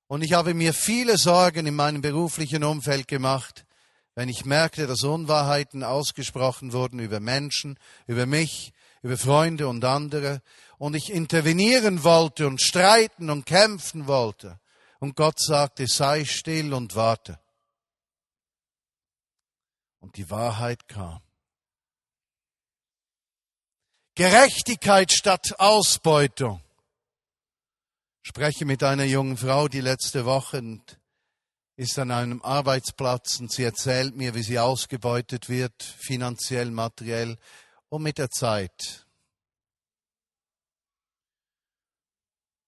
Und 0.07 0.23
ich 0.23 0.33
habe 0.33 0.53
mir 0.53 0.73
viele 0.73 1.17
Sorgen 1.17 1.67
in 1.67 1.75
meinem 1.75 2.01
beruflichen 2.01 2.63
Umfeld 2.63 3.07
gemacht, 3.07 3.65
wenn 4.13 4.27
ich 4.27 4.43
merkte, 4.45 4.87
dass 4.87 5.03
Unwahrheiten 5.03 5.83
ausgesprochen 5.83 6.73
wurden 6.73 6.99
über 6.99 7.19
Menschen, 7.19 7.79
über 8.07 8.25
mich, 8.25 8.73
über 9.01 9.17
Freunde 9.17 9.67
und 9.67 9.83
andere, 9.85 10.41
und 10.77 10.95
ich 10.95 11.11
intervenieren 11.11 12.03
wollte 12.03 12.47
und 12.47 12.61
streiten 12.61 13.29
und 13.29 13.45
kämpfen 13.45 14.07
wollte. 14.07 14.59
Und 14.99 15.15
Gott 15.15 15.39
sagte, 15.39 15.87
sei 15.87 16.25
still 16.25 16.73
und 16.73 16.95
warte 16.95 17.39
und 20.01 20.17
die 20.17 20.29
Wahrheit 20.29 20.87
kam. 20.87 21.21
Gerechtigkeit 24.15 25.11
statt 25.11 25.55
Ausbeutung. 25.57 26.61
Ich 28.23 28.29
spreche 28.29 28.65
mit 28.65 28.83
einer 28.83 29.05
jungen 29.05 29.37
Frau, 29.37 29.67
die 29.67 29.81
letzte 29.81 30.25
Woche 30.25 30.81
ist 31.77 31.97
an 31.97 32.11
einem 32.11 32.41
Arbeitsplatz 32.41 33.39
und 33.39 33.51
sie 33.51 33.63
erzählt 33.63 34.15
mir, 34.15 34.35
wie 34.35 34.43
sie 34.43 34.59
ausgebeutet 34.59 35.49
wird, 35.49 35.81
finanziell, 35.81 36.69
materiell. 36.69 37.37
Und 37.91 38.01
mit 38.01 38.17
der 38.17 38.31
Zeit. 38.31 39.05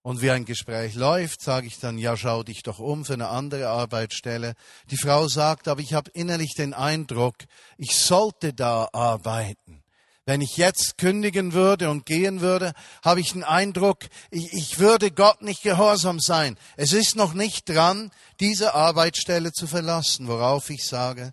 Und 0.01 0.21
wie 0.21 0.31
ein 0.31 0.43
Gespräch 0.43 0.95
läuft, 0.95 1.41
sage 1.41 1.65
ich 1.65 1.79
dann, 1.79 1.97
ja, 1.97 2.17
schau 2.17 2.43
dich 2.43 2.62
doch 2.62 2.79
um 2.79 3.05
für 3.05 3.13
eine 3.13 3.29
andere 3.29 3.69
Arbeitsstelle. 3.69 4.53
Die 4.91 4.97
Frau 4.97 5.29
sagt, 5.29 5.69
aber 5.69 5.79
ich 5.79 5.93
habe 5.93 6.12
innerlich 6.12 6.55
den 6.55 6.73
Eindruck, 6.73 7.38
ich 7.77 7.95
sollte 7.95 8.53
da 8.53 8.89
arbeiten. 8.91 9.81
Wenn 10.25 10.41
ich 10.41 10.57
jetzt 10.57 10.97
kündigen 10.97 11.53
würde 11.53 11.89
und 11.89 12.05
gehen 12.05 12.41
würde, 12.41 12.73
habe 13.03 13.21
ich 13.21 13.31
den 13.31 13.45
Eindruck, 13.45 13.99
ich, 14.29 14.51
ich 14.51 14.79
würde 14.79 15.09
Gott 15.09 15.41
nicht 15.41 15.63
gehorsam 15.63 16.19
sein. 16.19 16.57
Es 16.75 16.91
ist 16.91 17.15
noch 17.15 17.33
nicht 17.33 17.69
dran, 17.69 18.12
diese 18.41 18.73
Arbeitsstelle 18.73 19.53
zu 19.53 19.67
verlassen, 19.67 20.27
worauf 20.27 20.69
ich 20.69 20.86
sage, 20.86 21.31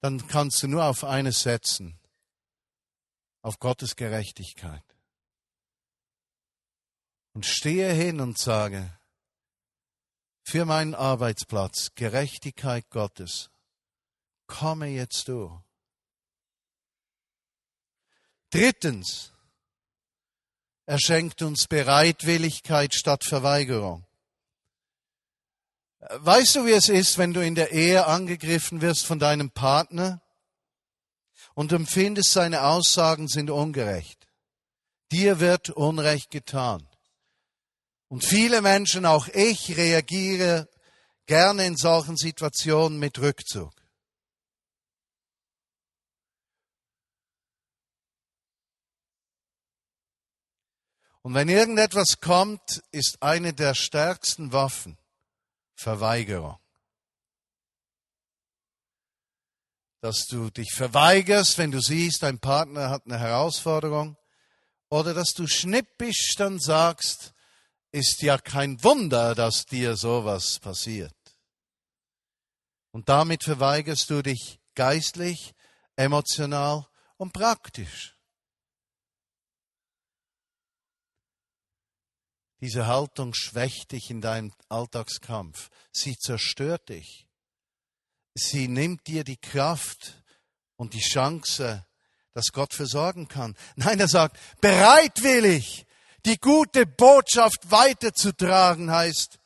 dann 0.00 0.28
kannst 0.28 0.62
du 0.62 0.68
nur 0.68 0.84
auf 0.84 1.02
eines 1.02 1.42
setzen, 1.42 1.99
auf 3.42 3.58
Gottes 3.58 3.96
Gerechtigkeit 3.96 4.84
und 7.32 7.46
stehe 7.46 7.92
hin 7.92 8.20
und 8.20 8.38
sage, 8.38 8.98
für 10.42 10.64
meinen 10.64 10.94
Arbeitsplatz, 10.94 11.94
Gerechtigkeit 11.94 12.88
Gottes, 12.90 13.50
komme 14.46 14.88
jetzt 14.88 15.28
du. 15.28 15.62
Drittens, 18.50 19.32
er 20.86 20.98
schenkt 20.98 21.42
uns 21.42 21.68
Bereitwilligkeit 21.68 22.94
statt 22.94 23.24
Verweigerung. 23.24 24.04
Weißt 26.00 26.56
du, 26.56 26.66
wie 26.66 26.72
es 26.72 26.88
ist, 26.88 27.16
wenn 27.18 27.32
du 27.32 27.44
in 27.44 27.54
der 27.54 27.70
Ehe 27.70 28.06
angegriffen 28.06 28.80
wirst 28.80 29.06
von 29.06 29.20
deinem 29.20 29.50
Partner 29.50 30.20
und 31.60 31.72
empfindest, 31.72 32.30
seine 32.32 32.62
Aussagen 32.62 33.28
sind 33.28 33.50
ungerecht? 33.50 34.26
Dir 35.12 35.40
wird 35.40 35.68
Unrecht 35.68 36.30
getan. 36.30 36.88
Und 38.08 38.24
viele 38.24 38.62
Menschen, 38.62 39.04
auch 39.04 39.28
ich, 39.28 39.76
reagiere 39.76 40.70
gerne 41.26 41.66
in 41.66 41.76
solchen 41.76 42.16
Situationen 42.16 42.98
mit 42.98 43.18
Rückzug. 43.18 43.74
Und 51.20 51.34
wenn 51.34 51.50
irgendetwas 51.50 52.20
kommt, 52.22 52.82
ist 52.90 53.18
eine 53.20 53.52
der 53.52 53.74
stärksten 53.74 54.54
Waffen 54.54 54.96
Verweigerung. 55.74 56.59
Dass 60.00 60.26
du 60.26 60.50
dich 60.50 60.72
verweigerst, 60.74 61.58
wenn 61.58 61.70
du 61.70 61.80
siehst, 61.80 62.22
dein 62.22 62.38
Partner 62.38 62.90
hat 62.90 63.04
eine 63.06 63.18
Herausforderung, 63.18 64.16
oder 64.88 65.14
dass 65.14 65.34
du 65.34 65.46
schnippisch 65.46 66.34
dann 66.36 66.58
sagst, 66.58 67.32
ist 67.92 68.22
ja 68.22 68.38
kein 68.38 68.82
Wunder, 68.82 69.34
dass 69.34 69.64
dir 69.64 69.96
sowas 69.96 70.58
passiert. 70.58 71.14
Und 72.92 73.08
damit 73.08 73.44
verweigerst 73.44 74.10
du 74.10 74.22
dich 74.22 74.58
geistlich, 74.74 75.54
emotional 75.96 76.88
und 77.16 77.32
praktisch. 77.32 78.16
Diese 82.60 82.86
Haltung 82.86 83.32
schwächt 83.32 83.92
dich 83.92 84.10
in 84.10 84.20
deinem 84.20 84.52
Alltagskampf. 84.68 85.70
Sie 85.92 86.16
zerstört 86.18 86.90
dich. 86.90 87.26
Sie 88.34 88.68
nimmt 88.68 89.06
dir 89.06 89.24
die 89.24 89.36
Kraft 89.36 90.22
und 90.76 90.94
die 90.94 91.00
Chance, 91.00 91.84
dass 92.32 92.52
Gott 92.52 92.74
versorgen 92.74 93.28
kann. 93.28 93.56
Nein, 93.76 94.00
er 94.00 94.08
sagt, 94.08 94.38
bereitwillig 94.60 95.86
die 96.26 96.38
gute 96.38 96.86
Botschaft 96.86 97.70
weiterzutragen 97.70 98.90
heißt, 98.90 99.38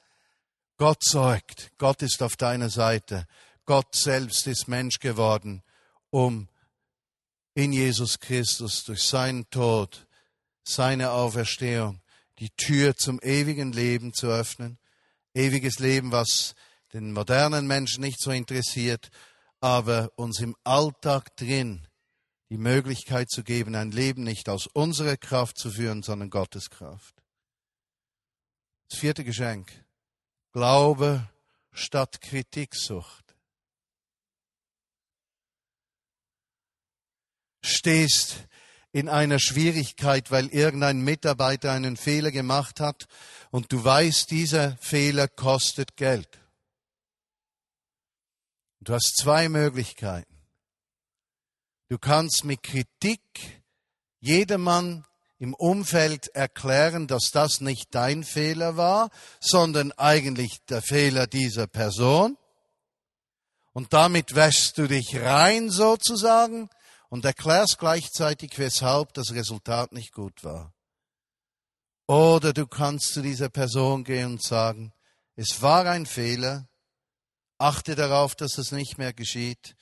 Gott 0.76 1.04
sorgt, 1.04 1.70
Gott 1.78 2.02
ist 2.02 2.22
auf 2.22 2.36
deiner 2.36 2.68
Seite, 2.68 3.26
Gott 3.64 3.94
selbst 3.94 4.46
ist 4.46 4.66
Mensch 4.66 4.98
geworden, 4.98 5.62
um 6.10 6.48
in 7.54 7.72
Jesus 7.72 8.18
Christus 8.18 8.82
durch 8.82 9.02
seinen 9.02 9.48
Tod, 9.50 10.06
seine 10.64 11.12
Auferstehung, 11.12 12.00
die 12.40 12.50
Tür 12.50 12.96
zum 12.96 13.20
ewigen 13.22 13.72
Leben 13.72 14.12
zu 14.12 14.26
öffnen. 14.26 14.78
Ewiges 15.34 15.78
Leben, 15.78 16.10
was 16.10 16.54
den 16.94 17.12
modernen 17.12 17.66
Menschen 17.66 18.02
nicht 18.02 18.20
so 18.20 18.30
interessiert, 18.30 19.10
aber 19.60 20.12
uns 20.16 20.40
im 20.40 20.56
Alltag 20.62 21.36
drin 21.36 21.86
die 22.50 22.56
Möglichkeit 22.56 23.30
zu 23.30 23.42
geben, 23.42 23.74
ein 23.74 23.90
Leben 23.90 24.22
nicht 24.22 24.48
aus 24.48 24.68
unserer 24.68 25.16
Kraft 25.16 25.58
zu 25.58 25.72
führen, 25.72 26.02
sondern 26.02 26.30
Gottes 26.30 26.70
Kraft. 26.70 27.22
Das 28.88 29.00
vierte 29.00 29.24
Geschenk. 29.24 29.84
Glaube 30.52 31.28
statt 31.72 32.20
Kritiksucht. 32.20 33.34
Stehst 37.60 38.46
in 38.92 39.08
einer 39.08 39.40
Schwierigkeit, 39.40 40.30
weil 40.30 40.46
irgendein 40.48 41.00
Mitarbeiter 41.00 41.72
einen 41.72 41.96
Fehler 41.96 42.30
gemacht 42.30 42.78
hat 42.78 43.08
und 43.50 43.72
du 43.72 43.82
weißt, 43.82 44.30
dieser 44.30 44.76
Fehler 44.76 45.26
kostet 45.26 45.96
Geld. 45.96 46.43
Du 48.84 48.92
hast 48.92 49.16
zwei 49.16 49.48
Möglichkeiten. 49.48 50.34
Du 51.88 51.98
kannst 51.98 52.44
mit 52.44 52.62
Kritik 52.62 53.20
jedermann 54.20 55.06
im 55.38 55.54
Umfeld 55.54 56.28
erklären, 56.28 57.06
dass 57.06 57.30
das 57.32 57.62
nicht 57.62 57.94
dein 57.94 58.24
Fehler 58.24 58.76
war, 58.76 59.10
sondern 59.40 59.92
eigentlich 59.92 60.64
der 60.66 60.82
Fehler 60.82 61.26
dieser 61.26 61.66
Person. 61.66 62.36
Und 63.72 63.92
damit 63.94 64.34
wäschst 64.34 64.76
du 64.76 64.86
dich 64.86 65.16
rein 65.16 65.70
sozusagen 65.70 66.68
und 67.08 67.24
erklärst 67.24 67.78
gleichzeitig, 67.78 68.58
weshalb 68.58 69.14
das 69.14 69.32
Resultat 69.32 69.92
nicht 69.92 70.12
gut 70.12 70.44
war. 70.44 70.74
Oder 72.06 72.52
du 72.52 72.66
kannst 72.66 73.14
zu 73.14 73.22
dieser 73.22 73.48
Person 73.48 74.04
gehen 74.04 74.32
und 74.32 74.42
sagen, 74.42 74.92
es 75.36 75.62
war 75.62 75.86
ein 75.86 76.04
Fehler, 76.04 76.68
achte 77.64 77.94
darauf, 77.94 78.34
dass 78.34 78.58
es 78.58 78.72
nicht 78.72 78.98
mehr 78.98 79.14
geschieht, 79.14 79.74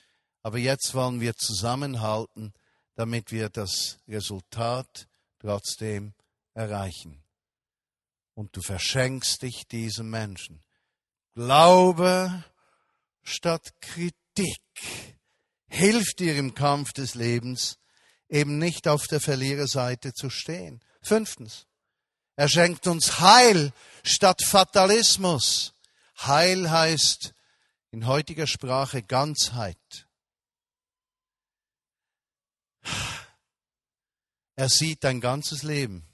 aber 0.42 0.58
jetzt 0.58 0.94
wollen 0.94 1.20
wir 1.20 1.34
zusammenhalten, 1.34 2.54
damit 2.94 3.32
wir 3.32 3.48
das 3.48 3.98
Resultat 4.06 5.08
trotzdem 5.40 6.14
erreichen. 6.54 7.24
Und 8.34 8.56
du 8.56 8.62
verschenkst 8.62 9.42
dich 9.42 9.66
diesem 9.66 10.10
Menschen. 10.10 10.62
Glaube 11.34 12.44
statt 13.24 13.72
Kritik 13.80 14.60
hilft 15.66 16.20
dir 16.20 16.36
im 16.36 16.54
Kampf 16.54 16.92
des 16.92 17.16
Lebens, 17.16 17.78
eben 18.28 18.58
nicht 18.58 18.86
auf 18.86 19.08
der 19.08 19.20
Verliererseite 19.20 20.12
zu 20.14 20.30
stehen. 20.30 20.80
Fünftens, 21.02 21.66
er 22.36 22.48
schenkt 22.48 22.86
uns 22.86 23.18
Heil 23.18 23.72
statt 24.04 24.40
Fatalismus. 24.44 25.74
Heil 26.20 26.70
heißt 26.70 27.34
in 27.92 28.06
heutiger 28.06 28.46
Sprache 28.46 29.02
Ganzheit. 29.02 30.08
Er 34.56 34.68
sieht 34.68 35.04
dein 35.04 35.20
ganzes 35.20 35.62
Leben. 35.62 36.06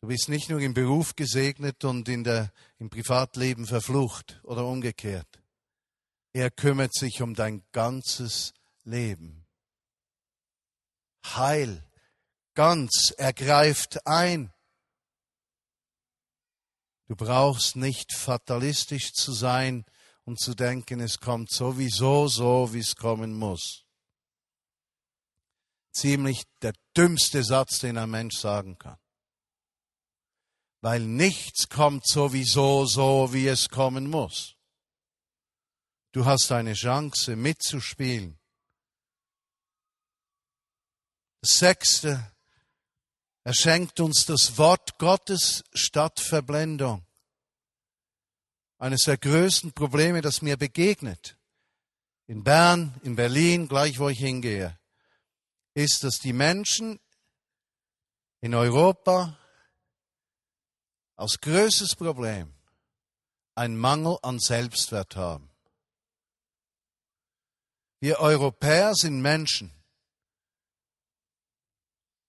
Du 0.00 0.08
bist 0.08 0.28
nicht 0.28 0.50
nur 0.50 0.60
im 0.60 0.74
Beruf 0.74 1.16
gesegnet 1.16 1.84
und 1.84 2.08
in 2.08 2.22
der, 2.22 2.52
im 2.78 2.90
Privatleben 2.90 3.66
verflucht 3.66 4.40
oder 4.44 4.64
umgekehrt. 4.66 5.40
Er 6.32 6.50
kümmert 6.50 6.94
sich 6.94 7.22
um 7.22 7.34
dein 7.34 7.64
ganzes 7.72 8.52
Leben. 8.84 9.46
Heil, 11.24 11.82
ganz, 12.54 13.12
er 13.16 13.32
greift 13.32 14.06
ein. 14.06 14.52
Du 17.06 17.16
brauchst 17.16 17.74
nicht 17.74 18.14
fatalistisch 18.14 19.12
zu 19.14 19.32
sein 19.32 19.86
und 20.28 20.38
zu 20.38 20.54
denken, 20.54 21.00
es 21.00 21.18
kommt 21.18 21.50
sowieso 21.50 22.28
so, 22.28 22.72
wie 22.72 22.80
es 22.80 22.94
kommen 22.94 23.34
muss 23.34 23.88
ziemlich 25.98 26.44
der 26.62 26.72
dümmste 26.96 27.42
Satz, 27.42 27.80
den 27.80 27.98
ein 27.98 28.10
Mensch 28.10 28.36
sagen 28.36 28.78
kann. 28.78 28.98
Weil 30.80 31.00
nichts 31.00 31.68
kommt 31.68 32.06
sowieso 32.06 32.86
so, 32.86 33.32
wie 33.32 33.48
es 33.48 33.68
kommen 33.68 34.08
muss. 34.08 34.54
Du 36.12 36.24
hast 36.24 36.52
eine 36.52 36.74
Chance 36.74 37.36
mitzuspielen. 37.36 38.38
Das 41.40 41.58
Sechste, 41.58 42.32
er 43.44 43.54
schenkt 43.54 44.00
uns 44.00 44.24
das 44.26 44.56
Wort 44.56 44.98
Gottes 44.98 45.64
statt 45.72 46.20
Verblendung. 46.20 47.07
Eines 48.78 49.02
der 49.02 49.18
größten 49.18 49.72
Probleme, 49.72 50.22
das 50.22 50.42
mir 50.42 50.56
begegnet. 50.56 51.36
In 52.26 52.44
Bern, 52.44 52.98
in 53.02 53.16
Berlin, 53.16 53.68
gleich 53.68 53.98
wo 53.98 54.08
ich 54.08 54.18
hingehe 54.18 54.78
ist, 55.74 56.02
dass 56.02 56.18
die 56.18 56.32
Menschen 56.32 56.98
in 58.40 58.54
Europa 58.54 59.38
als 61.16 61.40
größtes 61.40 61.96
Problem 61.96 62.54
einen 63.54 63.76
Mangel 63.76 64.18
an 64.22 64.38
Selbstwert 64.38 65.16
haben. 65.16 65.50
Wir 68.00 68.20
Europäer 68.20 68.94
sind 68.94 69.20
Menschen. 69.20 69.72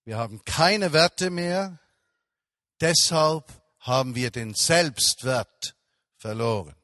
Wir 0.06 0.18
haben 0.18 0.44
keine 0.44 0.94
Werte 0.94 1.30
mehr, 1.30 1.80
deshalb 2.82 3.46
haben 3.80 4.16
wir 4.16 4.32
den 4.32 4.56
Selbstwert 4.56 5.76
verloren. 6.20 6.76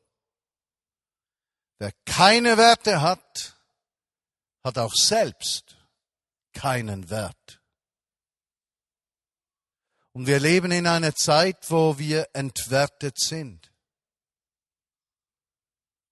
Wer 1.78 1.92
keine 2.06 2.58
Werte 2.58 3.02
hat, 3.02 3.58
hat 4.64 4.78
auch 4.78 4.94
selbst 4.94 5.78
keinen 6.54 7.10
Wert. 7.10 7.62
Und 10.14 10.28
wir 10.28 10.40
leben 10.40 10.72
in 10.72 10.88
einer 10.88 11.14
Zeit, 11.14 11.70
wo 11.70 12.00
wir 12.00 12.30
entwertet 12.34 13.20
sind. 13.20 13.72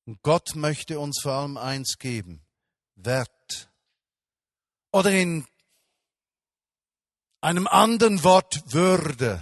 Und 0.05 0.21
Gott 0.21 0.55
möchte 0.55 0.99
uns 0.99 1.21
vor 1.21 1.31
allem 1.31 1.55
eins 1.55 1.97
geben, 1.97 2.45
Wert. 2.95 3.71
Oder 4.91 5.11
in 5.11 5.47
einem 7.39 7.67
anderen 7.67 8.23
Wort 8.25 8.73
Würde. 8.73 9.41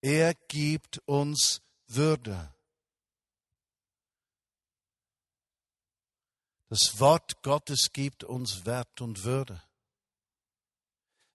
Er 0.00 0.34
gibt 0.48 0.98
uns 1.06 1.60
Würde. 1.94 2.54
Das 6.68 7.00
Wort 7.00 7.42
Gottes 7.42 7.92
gibt 7.92 8.22
uns 8.22 8.64
Wert 8.64 9.00
und 9.00 9.24
Würde. 9.24 9.62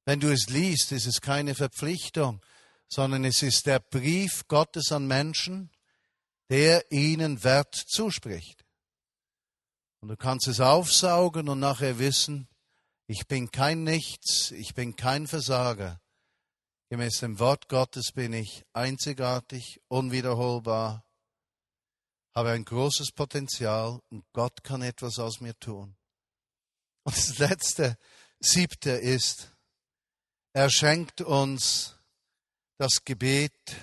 Wenn 0.06 0.20
du 0.20 0.32
es 0.32 0.48
liest, 0.50 0.92
ist 0.92 1.08
es 1.08 1.20
keine 1.20 1.56
Verpflichtung, 1.56 2.42
sondern 2.88 3.26
es 3.26 3.42
ist 3.42 3.66
der 3.66 3.80
Brief 3.80 4.48
Gottes 4.48 4.92
an 4.92 5.08
Menschen, 5.08 5.72
der 6.50 6.92
ihnen 6.92 7.44
Wert 7.44 7.76
zuspricht. 7.76 8.66
Und 10.00 10.10
du 10.10 10.18
kannst 10.18 10.48
es 10.48 10.60
aufsaugen 10.60 11.50
und 11.50 11.60
nachher 11.60 11.98
wissen, 11.98 12.48
ich 13.08 13.28
bin 13.28 13.52
kein 13.52 13.84
Nichts, 13.84 14.52
ich 14.52 14.74
bin 14.74 14.96
kein 14.96 15.28
Versager. 15.28 16.00
Gemäß 16.90 17.20
dem 17.20 17.40
Wort 17.40 17.68
Gottes 17.68 18.12
bin 18.12 18.34
ich 18.34 18.64
einzigartig, 18.74 19.82
unwiederholbar, 19.88 21.04
habe 22.36 22.52
ein 22.52 22.64
großes 22.64 23.12
Potenzial 23.12 24.02
und 24.10 24.24
Gott 24.34 24.64
kann 24.64 24.82
etwas 24.84 25.18
aus 25.18 25.42
mir 25.42 25.58
tun. 25.58 25.96
Und 27.04 27.18
das 27.18 27.40
letzte, 27.40 27.98
siebte 28.40 28.92
ist, 28.92 29.52
er 30.54 30.70
schenkt 30.70 31.22
uns 31.22 31.96
das 32.78 33.04
Gebet 33.04 33.76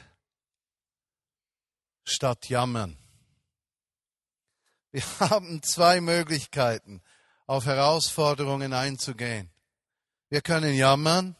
statt 2.05 2.49
Jammern. 2.49 2.97
Wir 4.93 5.03
haben 5.21 5.63
zwei 5.63 6.01
Möglichkeiten, 6.01 7.03
auf 7.47 7.67
Herausforderungen 7.67 8.73
einzugehen. 8.73 9.51
Wir 10.29 10.41
können 10.41 10.75
jammern 10.75 11.37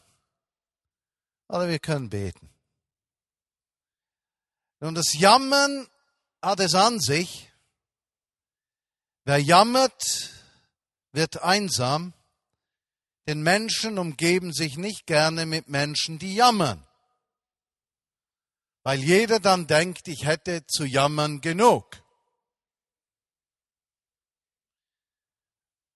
oder 1.53 1.69
wir 1.69 1.77
können 1.77 2.09
beten. 2.09 2.49
Und 4.79 4.95
das 4.95 5.13
Jammern 5.13 5.87
hat 6.41 6.59
es 6.59 6.73
an 6.73 6.99
sich. 6.99 7.51
Wer 9.23 9.37
jammert, 9.37 10.31
wird 11.11 11.43
einsam, 11.43 12.13
denn 13.27 13.43
Menschen 13.43 13.99
umgeben 13.99 14.51
sich 14.51 14.77
nicht 14.77 15.05
gerne 15.05 15.45
mit 15.45 15.69
Menschen, 15.69 16.17
die 16.17 16.33
jammern. 16.33 16.85
Weil 18.81 18.99
jeder 18.99 19.39
dann 19.39 19.67
denkt, 19.67 20.07
ich 20.07 20.25
hätte 20.25 20.65
zu 20.65 20.85
jammern 20.85 21.39
genug. 21.39 22.03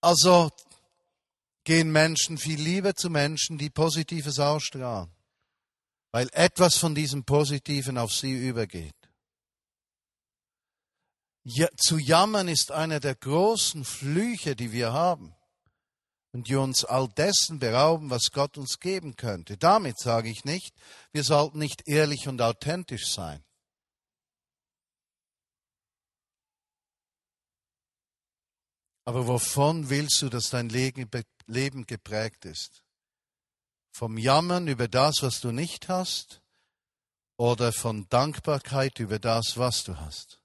Also 0.02 0.52
gehen 1.64 1.92
Menschen 1.92 2.38
viel 2.38 2.62
lieber 2.62 2.94
zu 2.94 3.10
Menschen, 3.10 3.58
die 3.58 3.72
Positives 3.72 4.40
ausstrahlen, 4.40 5.12
weil 6.18 6.30
etwas 6.34 6.78
von 6.78 6.96
diesem 6.96 7.26
Positiven 7.26 8.00
auf 8.00 8.12
sie 8.12 8.34
übergeht. 8.34 8.96
Ja, 11.44 11.68
zu 11.78 12.00
jammern 12.00 12.48
ist 12.48 12.72
einer 12.72 13.00
der 13.00 13.14
großen 13.14 13.86
Flüche, 13.86 14.56
die 14.56 14.72
wir 14.72 14.94
haben 14.94 15.36
und 16.32 16.48
die 16.48 16.56
uns 16.56 16.84
all 16.84 17.08
dessen 17.08 17.60
berauben, 17.60 18.10
was 18.10 18.32
Gott 18.32 18.58
uns 18.58 18.80
geben 18.80 19.16
könnte. 19.16 19.58
Damit 19.58 20.00
sage 20.00 20.30
ich 20.30 20.44
nicht, 20.44 20.74
wir 21.12 21.24
sollten 21.24 21.60
nicht 21.60 21.88
ehrlich 21.88 22.28
und 22.28 22.42
authentisch 22.42 23.14
sein. 23.14 23.46
Aber 29.06 29.28
wovon 29.28 29.92
willst 29.92 30.20
du, 30.24 30.30
dass 30.30 30.50
dein 30.50 30.70
Leben 30.70 31.86
geprägt 31.86 32.46
ist? 32.46 32.87
Vom 33.98 34.20
Jammern 34.20 34.68
über 34.68 34.88
das, 34.88 35.24
was 35.24 35.42
du 35.42 35.52
nicht 35.52 35.90
hast, 35.90 36.44
oder 37.36 37.74
von 37.74 38.08
Dankbarkeit 38.10 39.00
über 39.00 39.18
das, 39.18 39.58
was 39.58 39.84
du 39.84 40.00
hast? 40.00 40.40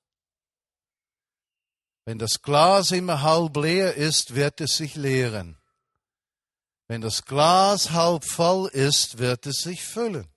Wenn 2.07 2.19
das 2.19 2.41
Glas 2.41 2.93
immer 2.93 3.21
halb 3.21 3.55
leer 3.59 3.95
ist, 3.95 4.35
wird 4.35 4.63
es 4.63 4.79
sich 4.79 4.95
leeren. 4.95 5.59
Wenn 6.89 7.03
das 7.03 7.27
Glas 7.27 7.91
halb 7.91 8.25
voll 8.25 8.69
ist, 8.69 9.19
wird 9.19 9.45
es 9.45 9.59
sich 9.59 9.85
füllen. 9.85 10.33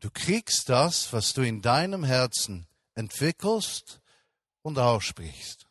Du 0.00 0.10
kriegst 0.10 0.68
das, 0.68 1.14
was 1.14 1.32
du 1.32 1.40
in 1.40 1.62
deinem 1.62 2.04
Herzen 2.04 2.68
entwickelst 2.94 4.02
und 4.60 4.78
aussprichst. 4.78 5.66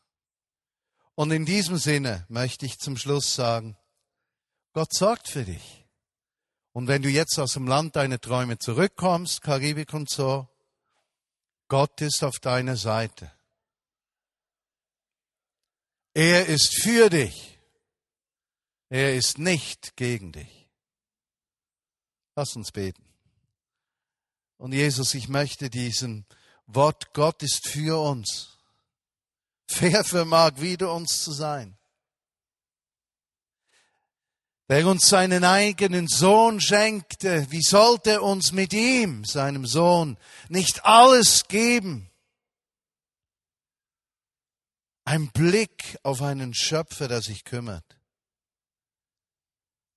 Und 1.13 1.29
in 1.29 1.45
diesem 1.45 1.77
Sinne 1.77 2.25
möchte 2.29 2.65
ich 2.65 2.79
zum 2.79 2.97
Schluss 2.97 3.36
sagen, 3.36 3.77
Gott 4.73 4.91
sorgt 4.91 5.27
für 5.27 5.43
dich. 5.43 5.83
Und 6.73 6.88
wenn 6.88 7.03
du 7.03 7.09
jetzt 7.09 7.38
aus 7.39 7.53
dem 7.53 7.67
Land 7.67 7.95
deiner 7.95 8.19
Träume 8.19 8.57
zurückkommst, 8.57 9.41
Karibik 9.41 9.93
und 9.93 10.09
so, 10.09 10.47
Gott 11.67 12.01
ist 12.01 12.23
auf 12.23 12.39
deiner 12.39 12.75
Seite. 12.75 13.31
Er 16.13 16.47
ist 16.47 16.81
für 16.81 17.09
dich. 17.09 17.59
Er 18.89 19.15
ist 19.15 19.38
nicht 19.38 19.95
gegen 19.95 20.31
dich. 20.31 20.69
Lass 22.36 22.55
uns 22.55 22.71
beten. 22.71 23.03
Und 24.57 24.73
Jesus, 24.73 25.13
ich 25.13 25.27
möchte 25.27 25.69
diesem 25.69 26.25
Wort, 26.65 27.13
Gott 27.13 27.43
ist 27.43 27.67
für 27.67 27.99
uns. 27.99 28.57
Wer 29.79 30.03
vermag 30.03 30.59
wieder 30.59 30.93
uns 30.93 31.23
zu 31.23 31.31
sein? 31.31 31.77
Wer 34.67 34.88
uns 34.88 35.10
seinen 35.10 35.43
eigenen 35.43 36.08
Sohn 36.08 36.62
schenkte, 36.62 37.45
wie 37.52 37.62
sollte 37.62 38.21
uns 38.21 38.54
mit 38.54 38.73
ihm, 38.73 39.26
seinem 39.26 39.65
Sohn, 39.65 40.17
nicht 40.47 40.86
alles 40.86 41.47
geben? 41.47 42.10
Ein 45.06 45.32
Blick 45.32 45.97
auf 46.04 46.21
einen 46.21 46.54
Schöpfer, 46.54 47.10
der 47.10 47.21
sich 47.21 47.43
kümmert. 47.43 47.99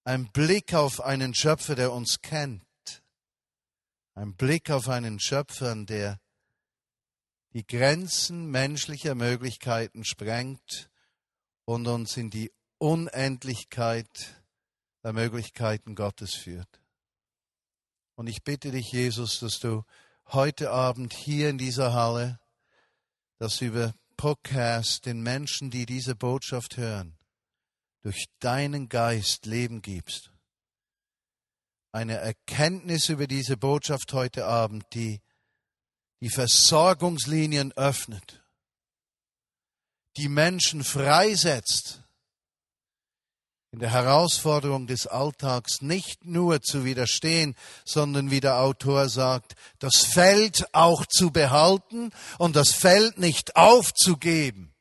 Ein 0.02 0.30
Blick 0.32 0.74
auf 0.74 1.00
einen 1.00 1.32
Schöpfer, 1.34 1.76
der 1.76 1.92
uns 1.92 2.20
kennt. 2.20 2.64
Ein 4.14 4.34
Blick 4.34 4.70
auf 4.70 4.88
einen 4.88 5.20
Schöpfer, 5.20 5.74
der 5.84 6.18
die 7.52 7.66
Grenzen 7.66 8.50
menschlicher 8.50 9.14
Möglichkeiten 9.14 10.04
sprengt 10.04 10.90
und 11.64 11.86
uns 11.86 12.16
in 12.16 12.30
die 12.30 12.52
Unendlichkeit 12.78 14.42
der 15.06 15.12
Möglichkeiten 15.12 15.94
Gottes 15.94 16.34
führt. 16.34 16.80
Und 18.16 18.26
ich 18.26 18.42
bitte 18.42 18.72
dich, 18.72 18.90
Jesus, 18.90 19.38
dass 19.38 19.60
du 19.60 19.84
heute 20.32 20.72
Abend 20.72 21.14
hier 21.14 21.48
in 21.48 21.58
dieser 21.58 21.92
Halle 21.92 22.40
das 23.38 23.60
über 23.60 23.94
Podcast 24.16 25.06
den 25.06 25.22
Menschen, 25.22 25.70
die 25.70 25.86
diese 25.86 26.16
Botschaft 26.16 26.76
hören, 26.76 27.16
durch 28.02 28.26
deinen 28.40 28.88
Geist 28.88 29.46
Leben 29.46 29.80
gibst. 29.80 30.32
Eine 31.92 32.16
Erkenntnis 32.16 33.08
über 33.08 33.28
diese 33.28 33.56
Botschaft 33.56 34.12
heute 34.12 34.46
Abend, 34.46 34.86
die 34.92 35.22
die 36.20 36.30
Versorgungslinien 36.30 37.70
öffnet, 37.74 38.42
die 40.16 40.28
Menschen 40.28 40.82
freisetzt, 40.82 42.02
in 43.76 43.80
der 43.80 43.90
Herausforderung 43.90 44.86
des 44.86 45.06
Alltags 45.06 45.82
nicht 45.82 46.24
nur 46.24 46.62
zu 46.62 46.86
widerstehen, 46.86 47.54
sondern 47.84 48.30
wie 48.30 48.40
der 48.40 48.58
Autor 48.58 49.10
sagt, 49.10 49.54
das 49.80 49.96
Feld 49.96 50.66
auch 50.72 51.04
zu 51.04 51.30
behalten 51.30 52.10
und 52.38 52.56
das 52.56 52.72
Feld 52.72 53.18
nicht 53.18 53.54
aufzugeben. 53.54 54.72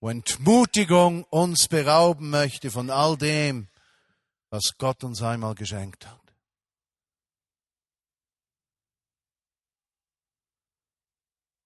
wo 0.00 0.08
Entmutigung 0.08 1.24
uns 1.24 1.66
berauben 1.68 2.30
möchte 2.30 2.70
von 2.70 2.88
all 2.88 3.18
dem, 3.18 3.68
was 4.48 4.78
Gott 4.78 5.04
uns 5.04 5.20
einmal 5.22 5.54
geschenkt 5.56 6.06
hat. 6.06 6.20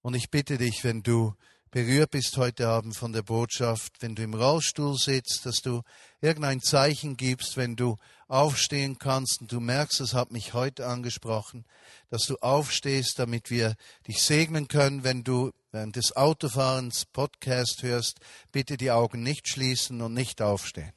Und 0.00 0.14
ich 0.14 0.30
bitte 0.30 0.58
dich, 0.58 0.82
wenn 0.82 1.02
du 1.02 1.36
berührt 1.74 2.12
bist 2.12 2.36
heute 2.36 2.68
Abend 2.68 2.94
von 2.94 3.12
der 3.12 3.22
Botschaft, 3.22 3.94
wenn 3.98 4.14
du 4.14 4.22
im 4.22 4.34
Rollstuhl 4.34 4.96
sitzt, 4.96 5.44
dass 5.44 5.56
du 5.56 5.82
irgendein 6.20 6.60
Zeichen 6.60 7.16
gibst, 7.16 7.56
wenn 7.56 7.74
du 7.74 7.96
aufstehen 8.28 8.96
kannst 9.00 9.40
und 9.40 9.50
du 9.50 9.58
merkst, 9.58 10.00
es 10.00 10.14
hat 10.14 10.30
mich 10.30 10.54
heute 10.54 10.86
angesprochen, 10.86 11.64
dass 12.10 12.26
du 12.26 12.36
aufstehst, 12.36 13.18
damit 13.18 13.50
wir 13.50 13.74
dich 14.06 14.22
segnen 14.22 14.68
können, 14.68 15.02
wenn 15.02 15.24
du 15.24 15.50
während 15.72 15.96
des 15.96 16.14
Autofahrens 16.14 17.06
Podcast 17.06 17.82
hörst, 17.82 18.20
bitte 18.52 18.76
die 18.76 18.92
Augen 18.92 19.24
nicht 19.24 19.48
schließen 19.48 20.00
und 20.00 20.14
nicht 20.14 20.42
aufstehen. 20.42 20.92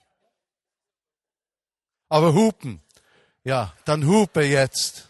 Aber 2.07 2.35
hupen. 2.35 2.83
Ja, 3.43 3.73
dann 3.85 4.05
hupe 4.05 4.43
jetzt. 4.43 5.09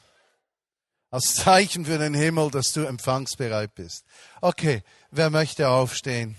Als 1.09 1.35
Zeichen 1.35 1.85
für 1.85 1.97
den 1.97 2.13
Himmel, 2.13 2.51
dass 2.51 2.71
du 2.71 2.85
empfangsbereit 2.85 3.75
bist. 3.75 4.05
Okay, 4.39 4.81
wer 5.11 5.29
möchte 5.29 5.69
aufstehen 5.69 6.35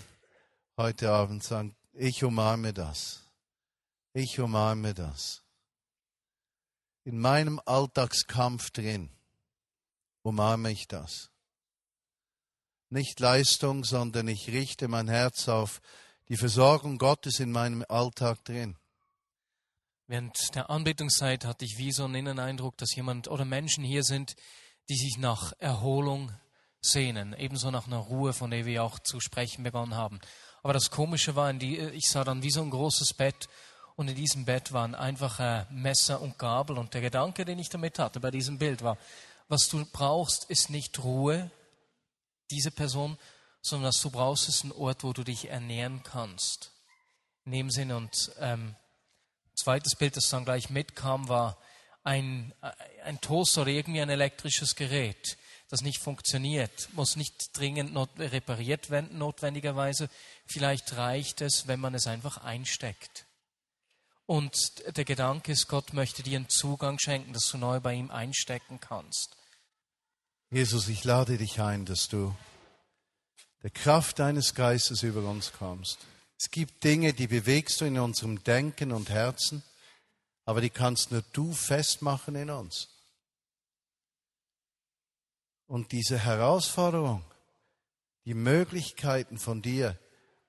heute 0.77 1.11
Abend 1.11 1.43
sagen, 1.43 1.75
ich 1.93 2.23
umarme 2.23 2.73
das. 2.73 3.25
Ich 4.13 4.39
umarme 4.39 4.93
das. 4.93 5.43
In 7.03 7.19
meinem 7.19 7.59
Alltagskampf 7.65 8.71
drin 8.71 9.09
umarme 10.21 10.71
ich 10.71 10.87
das. 10.87 11.31
Nicht 12.89 13.19
Leistung, 13.19 13.83
sondern 13.83 14.27
ich 14.27 14.47
richte 14.47 14.87
mein 14.87 15.07
Herz 15.07 15.47
auf 15.47 15.81
die 16.29 16.37
Versorgung 16.37 16.97
Gottes 16.97 17.39
in 17.39 17.51
meinem 17.51 17.83
Alltag 17.87 18.43
drin. 18.45 18.77
Während 20.07 20.55
der 20.55 20.69
Anbetungszeit 20.69 21.45
hatte 21.45 21.65
ich 21.65 21.77
wie 21.77 21.91
so 21.91 22.05
einen 22.05 22.15
Inneneindruck, 22.15 22.77
dass 22.77 22.95
jemand 22.95 23.27
oder 23.27 23.45
Menschen 23.45 23.83
hier 23.83 24.03
sind, 24.03 24.35
die 24.89 24.95
sich 24.95 25.17
nach 25.19 25.53
Erholung 25.59 26.31
sehnen, 26.81 27.35
ebenso 27.37 27.71
nach 27.71 27.87
einer 27.87 27.97
Ruhe, 27.97 28.33
von 28.33 28.51
der 28.51 28.65
wir 28.65 28.83
auch 28.83 28.99
zu 28.99 29.19
sprechen 29.19 29.63
begonnen 29.63 29.95
haben. 29.95 30.19
Aber 30.63 30.73
das 30.73 30.91
Komische 30.91 31.35
war, 31.35 31.53
ich 31.53 32.09
sah 32.09 32.23
dann 32.23 32.43
wie 32.43 32.51
so 32.51 32.61
ein 32.61 32.69
großes 32.69 33.13
Bett 33.13 33.49
und 33.95 34.07
in 34.07 34.15
diesem 34.15 34.45
Bett 34.45 34.71
waren 34.71 34.95
einfach 34.95 35.69
Messer 35.69 36.21
und 36.21 36.37
Gabel 36.37 36.77
und 36.77 36.93
der 36.93 37.01
Gedanke, 37.01 37.45
den 37.45 37.59
ich 37.59 37.69
damit 37.69 37.99
hatte 37.99 38.19
bei 38.19 38.31
diesem 38.31 38.57
Bild 38.57 38.81
war, 38.81 38.97
was 39.49 39.67
du 39.67 39.83
brauchst, 39.91 40.49
ist 40.49 40.69
nicht 40.69 41.03
Ruhe, 41.03 41.49
diese 42.51 42.71
Person, 42.71 43.17
sondern 43.61 43.89
was 43.89 44.01
du 44.01 44.09
brauchst, 44.09 44.47
ist 44.47 44.63
ein 44.63 44.71
Ort, 44.71 45.03
wo 45.03 45.11
du 45.11 45.23
dich 45.23 45.49
ernähren 45.49 46.03
kannst. 46.03 46.71
In 47.45 47.51
dem 47.51 47.71
Sinne 47.71 47.97
und 47.97 48.31
ähm, 48.39 48.75
zweites 49.55 49.95
Bild, 49.95 50.15
das 50.15 50.29
dann 50.29 50.45
gleich 50.45 50.69
mitkam, 50.69 51.27
war 51.27 51.57
ein, 52.03 52.53
ein 53.03 53.19
Toaster 53.21 53.63
oder 53.63 53.71
irgendwie 53.71 54.01
ein 54.01 54.09
elektrisches 54.09 54.75
Gerät, 54.75 55.37
das 55.69 55.81
nicht 55.81 56.01
funktioniert, 56.01 56.89
muss 56.93 57.15
nicht 57.15 57.57
dringend 57.57 57.95
repariert 58.17 58.89
werden, 58.89 59.17
notwendigerweise. 59.17 60.09
Vielleicht 60.47 60.97
reicht 60.97 61.41
es, 61.41 61.67
wenn 61.67 61.79
man 61.79 61.93
es 61.93 62.07
einfach 62.07 62.37
einsteckt. 62.37 63.25
Und 64.25 64.83
der 64.97 65.05
Gedanke 65.05 65.51
ist, 65.51 65.67
Gott 65.67 65.93
möchte 65.93 66.23
dir 66.23 66.37
einen 66.37 66.49
Zugang 66.49 66.99
schenken, 66.99 67.33
dass 67.33 67.47
du 67.49 67.57
neu 67.57 67.79
bei 67.79 67.93
ihm 67.93 68.11
einstecken 68.11 68.79
kannst. 68.79 69.35
Jesus, 70.51 70.87
ich 70.87 71.03
lade 71.03 71.37
dich 71.37 71.61
ein, 71.61 71.85
dass 71.85 72.07
du 72.07 72.35
der 73.61 73.69
Kraft 73.69 74.19
deines 74.19 74.55
Geistes 74.55 75.03
über 75.03 75.23
uns 75.23 75.51
kommst. 75.51 75.99
Es 76.39 76.49
gibt 76.49 76.83
Dinge, 76.83 77.13
die 77.13 77.27
bewegst 77.27 77.81
du 77.81 77.85
in 77.85 77.99
unserem 77.99 78.43
Denken 78.43 78.91
und 78.91 79.09
Herzen, 79.09 79.63
aber 80.45 80.61
die 80.61 80.69
kannst 80.69 81.11
nur 81.11 81.23
du 81.33 81.53
festmachen 81.53 82.35
in 82.35 82.49
uns. 82.49 82.87
Und 85.69 85.93
diese 85.93 86.19
Herausforderung, 86.19 87.23
die 88.25 88.33
Möglichkeiten 88.33 89.37
von 89.37 89.61
dir 89.61 89.97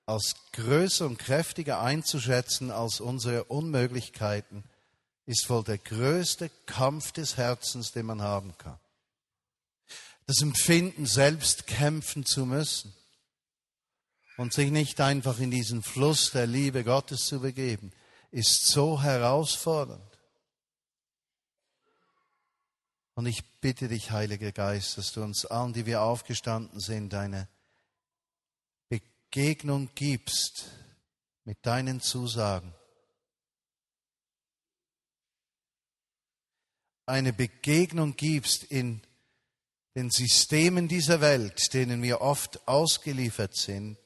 als 0.05 0.35
größer 0.51 1.05
und 1.05 1.17
kräftiger 1.17 1.79
einzuschätzen 1.79 2.71
als 2.71 2.99
unsere 2.99 3.45
Unmöglichkeiten, 3.45 4.65
ist 5.25 5.49
wohl 5.49 5.63
der 5.63 5.77
größte 5.77 6.51
Kampf 6.65 7.13
des 7.13 7.37
Herzens, 7.37 7.93
den 7.93 8.07
man 8.07 8.21
haben 8.21 8.57
kann 8.57 8.77
das 10.31 10.41
Empfinden, 10.41 11.05
selbst 11.05 11.67
kämpfen 11.67 12.25
zu 12.25 12.45
müssen 12.45 12.93
und 14.37 14.53
sich 14.53 14.71
nicht 14.71 15.01
einfach 15.01 15.39
in 15.39 15.51
diesen 15.51 15.83
Fluss 15.83 16.31
der 16.31 16.47
Liebe 16.47 16.85
Gottes 16.85 17.25
zu 17.25 17.41
begeben, 17.41 17.91
ist 18.31 18.67
so 18.67 19.01
herausfordernd. 19.01 20.10
Und 23.21 23.27
ich 23.27 23.45
bitte 23.61 23.87
dich, 23.87 24.09
Heiliger 24.09 24.51
Geist, 24.51 24.97
dass 24.97 25.11
du 25.11 25.21
uns 25.21 25.45
allen, 25.45 25.73
die 25.73 25.85
wir 25.85 26.01
aufgestanden 26.01 26.79
sind, 26.79 27.13
eine 27.13 27.47
Begegnung 28.89 29.89
gibst 29.93 30.71
mit 31.43 31.63
deinen 31.63 32.01
Zusagen. 32.01 32.73
Eine 37.05 37.31
Begegnung 37.31 38.15
gibst 38.15 38.63
in 38.63 39.03
den 39.93 40.09
Systemen 40.09 40.87
dieser 40.87 41.21
Welt, 41.21 41.75
denen 41.75 42.01
wir 42.01 42.21
oft 42.21 42.67
ausgeliefert 42.67 43.55
sind, 43.55 43.99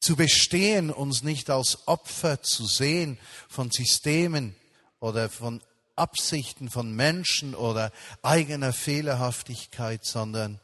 zu 0.00 0.14
bestehen, 0.14 0.90
uns 0.90 1.22
nicht 1.22 1.48
als 1.48 1.88
Opfer 1.88 2.42
zu 2.42 2.66
sehen 2.66 3.16
von 3.48 3.70
Systemen 3.70 4.54
oder 5.00 5.30
von 5.30 5.62
Absichten 5.98 6.70
von 6.70 6.94
Menschen 6.94 7.54
oder 7.54 7.92
eigener 8.22 8.72
Fehlerhaftigkeit, 8.72 10.04
sondern 10.04 10.60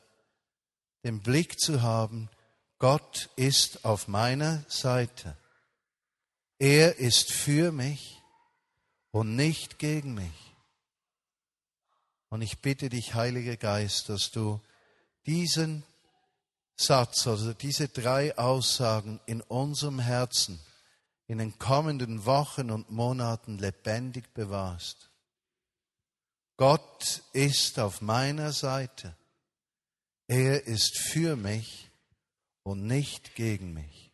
den 1.05 1.21
Blick 1.21 1.59
zu 1.59 1.83
haben, 1.83 2.31
Gott 2.79 3.31
ist 3.37 3.85
auf 3.85 4.09
meiner 4.09 4.65
Seite. 4.69 5.37
Er 6.59 6.99
ist 6.99 7.33
für 7.33 7.73
mich 7.73 8.21
und 9.11 9.37
nicht 9.37 9.79
gegen 9.79 10.15
mich. 10.15 10.55
Und 12.31 12.43
ich 12.43 12.59
bitte 12.59 12.89
dich, 12.89 13.15
Heiliger 13.15 13.57
Geist, 13.57 14.09
dass 14.09 14.31
du 14.31 14.61
diesen 15.27 15.85
Satz, 16.77 17.27
also 17.27 17.53
diese 17.53 17.89
drei 17.89 18.37
Aussagen 18.37 19.21
in 19.27 19.41
unserem 19.41 20.01
Herzen 20.01 20.59
in 21.27 21.39
den 21.39 21.59
kommenden 21.59 22.27
Wochen 22.27 22.71
und 22.71 22.91
Monaten 22.91 23.59
lebendig 23.59 24.35
bewahrst. 24.35 25.11
Gott 26.57 27.23
ist 27.33 27.79
auf 27.79 28.01
meiner 28.01 28.53
Seite. 28.53 29.17
Er 30.29 30.65
ist 30.67 30.99
für 30.99 31.37
mich 31.37 31.91
und 32.63 32.87
nicht 32.87 33.35
gegen 33.35 33.73
mich. 33.75 34.13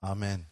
Amen. 0.00 0.47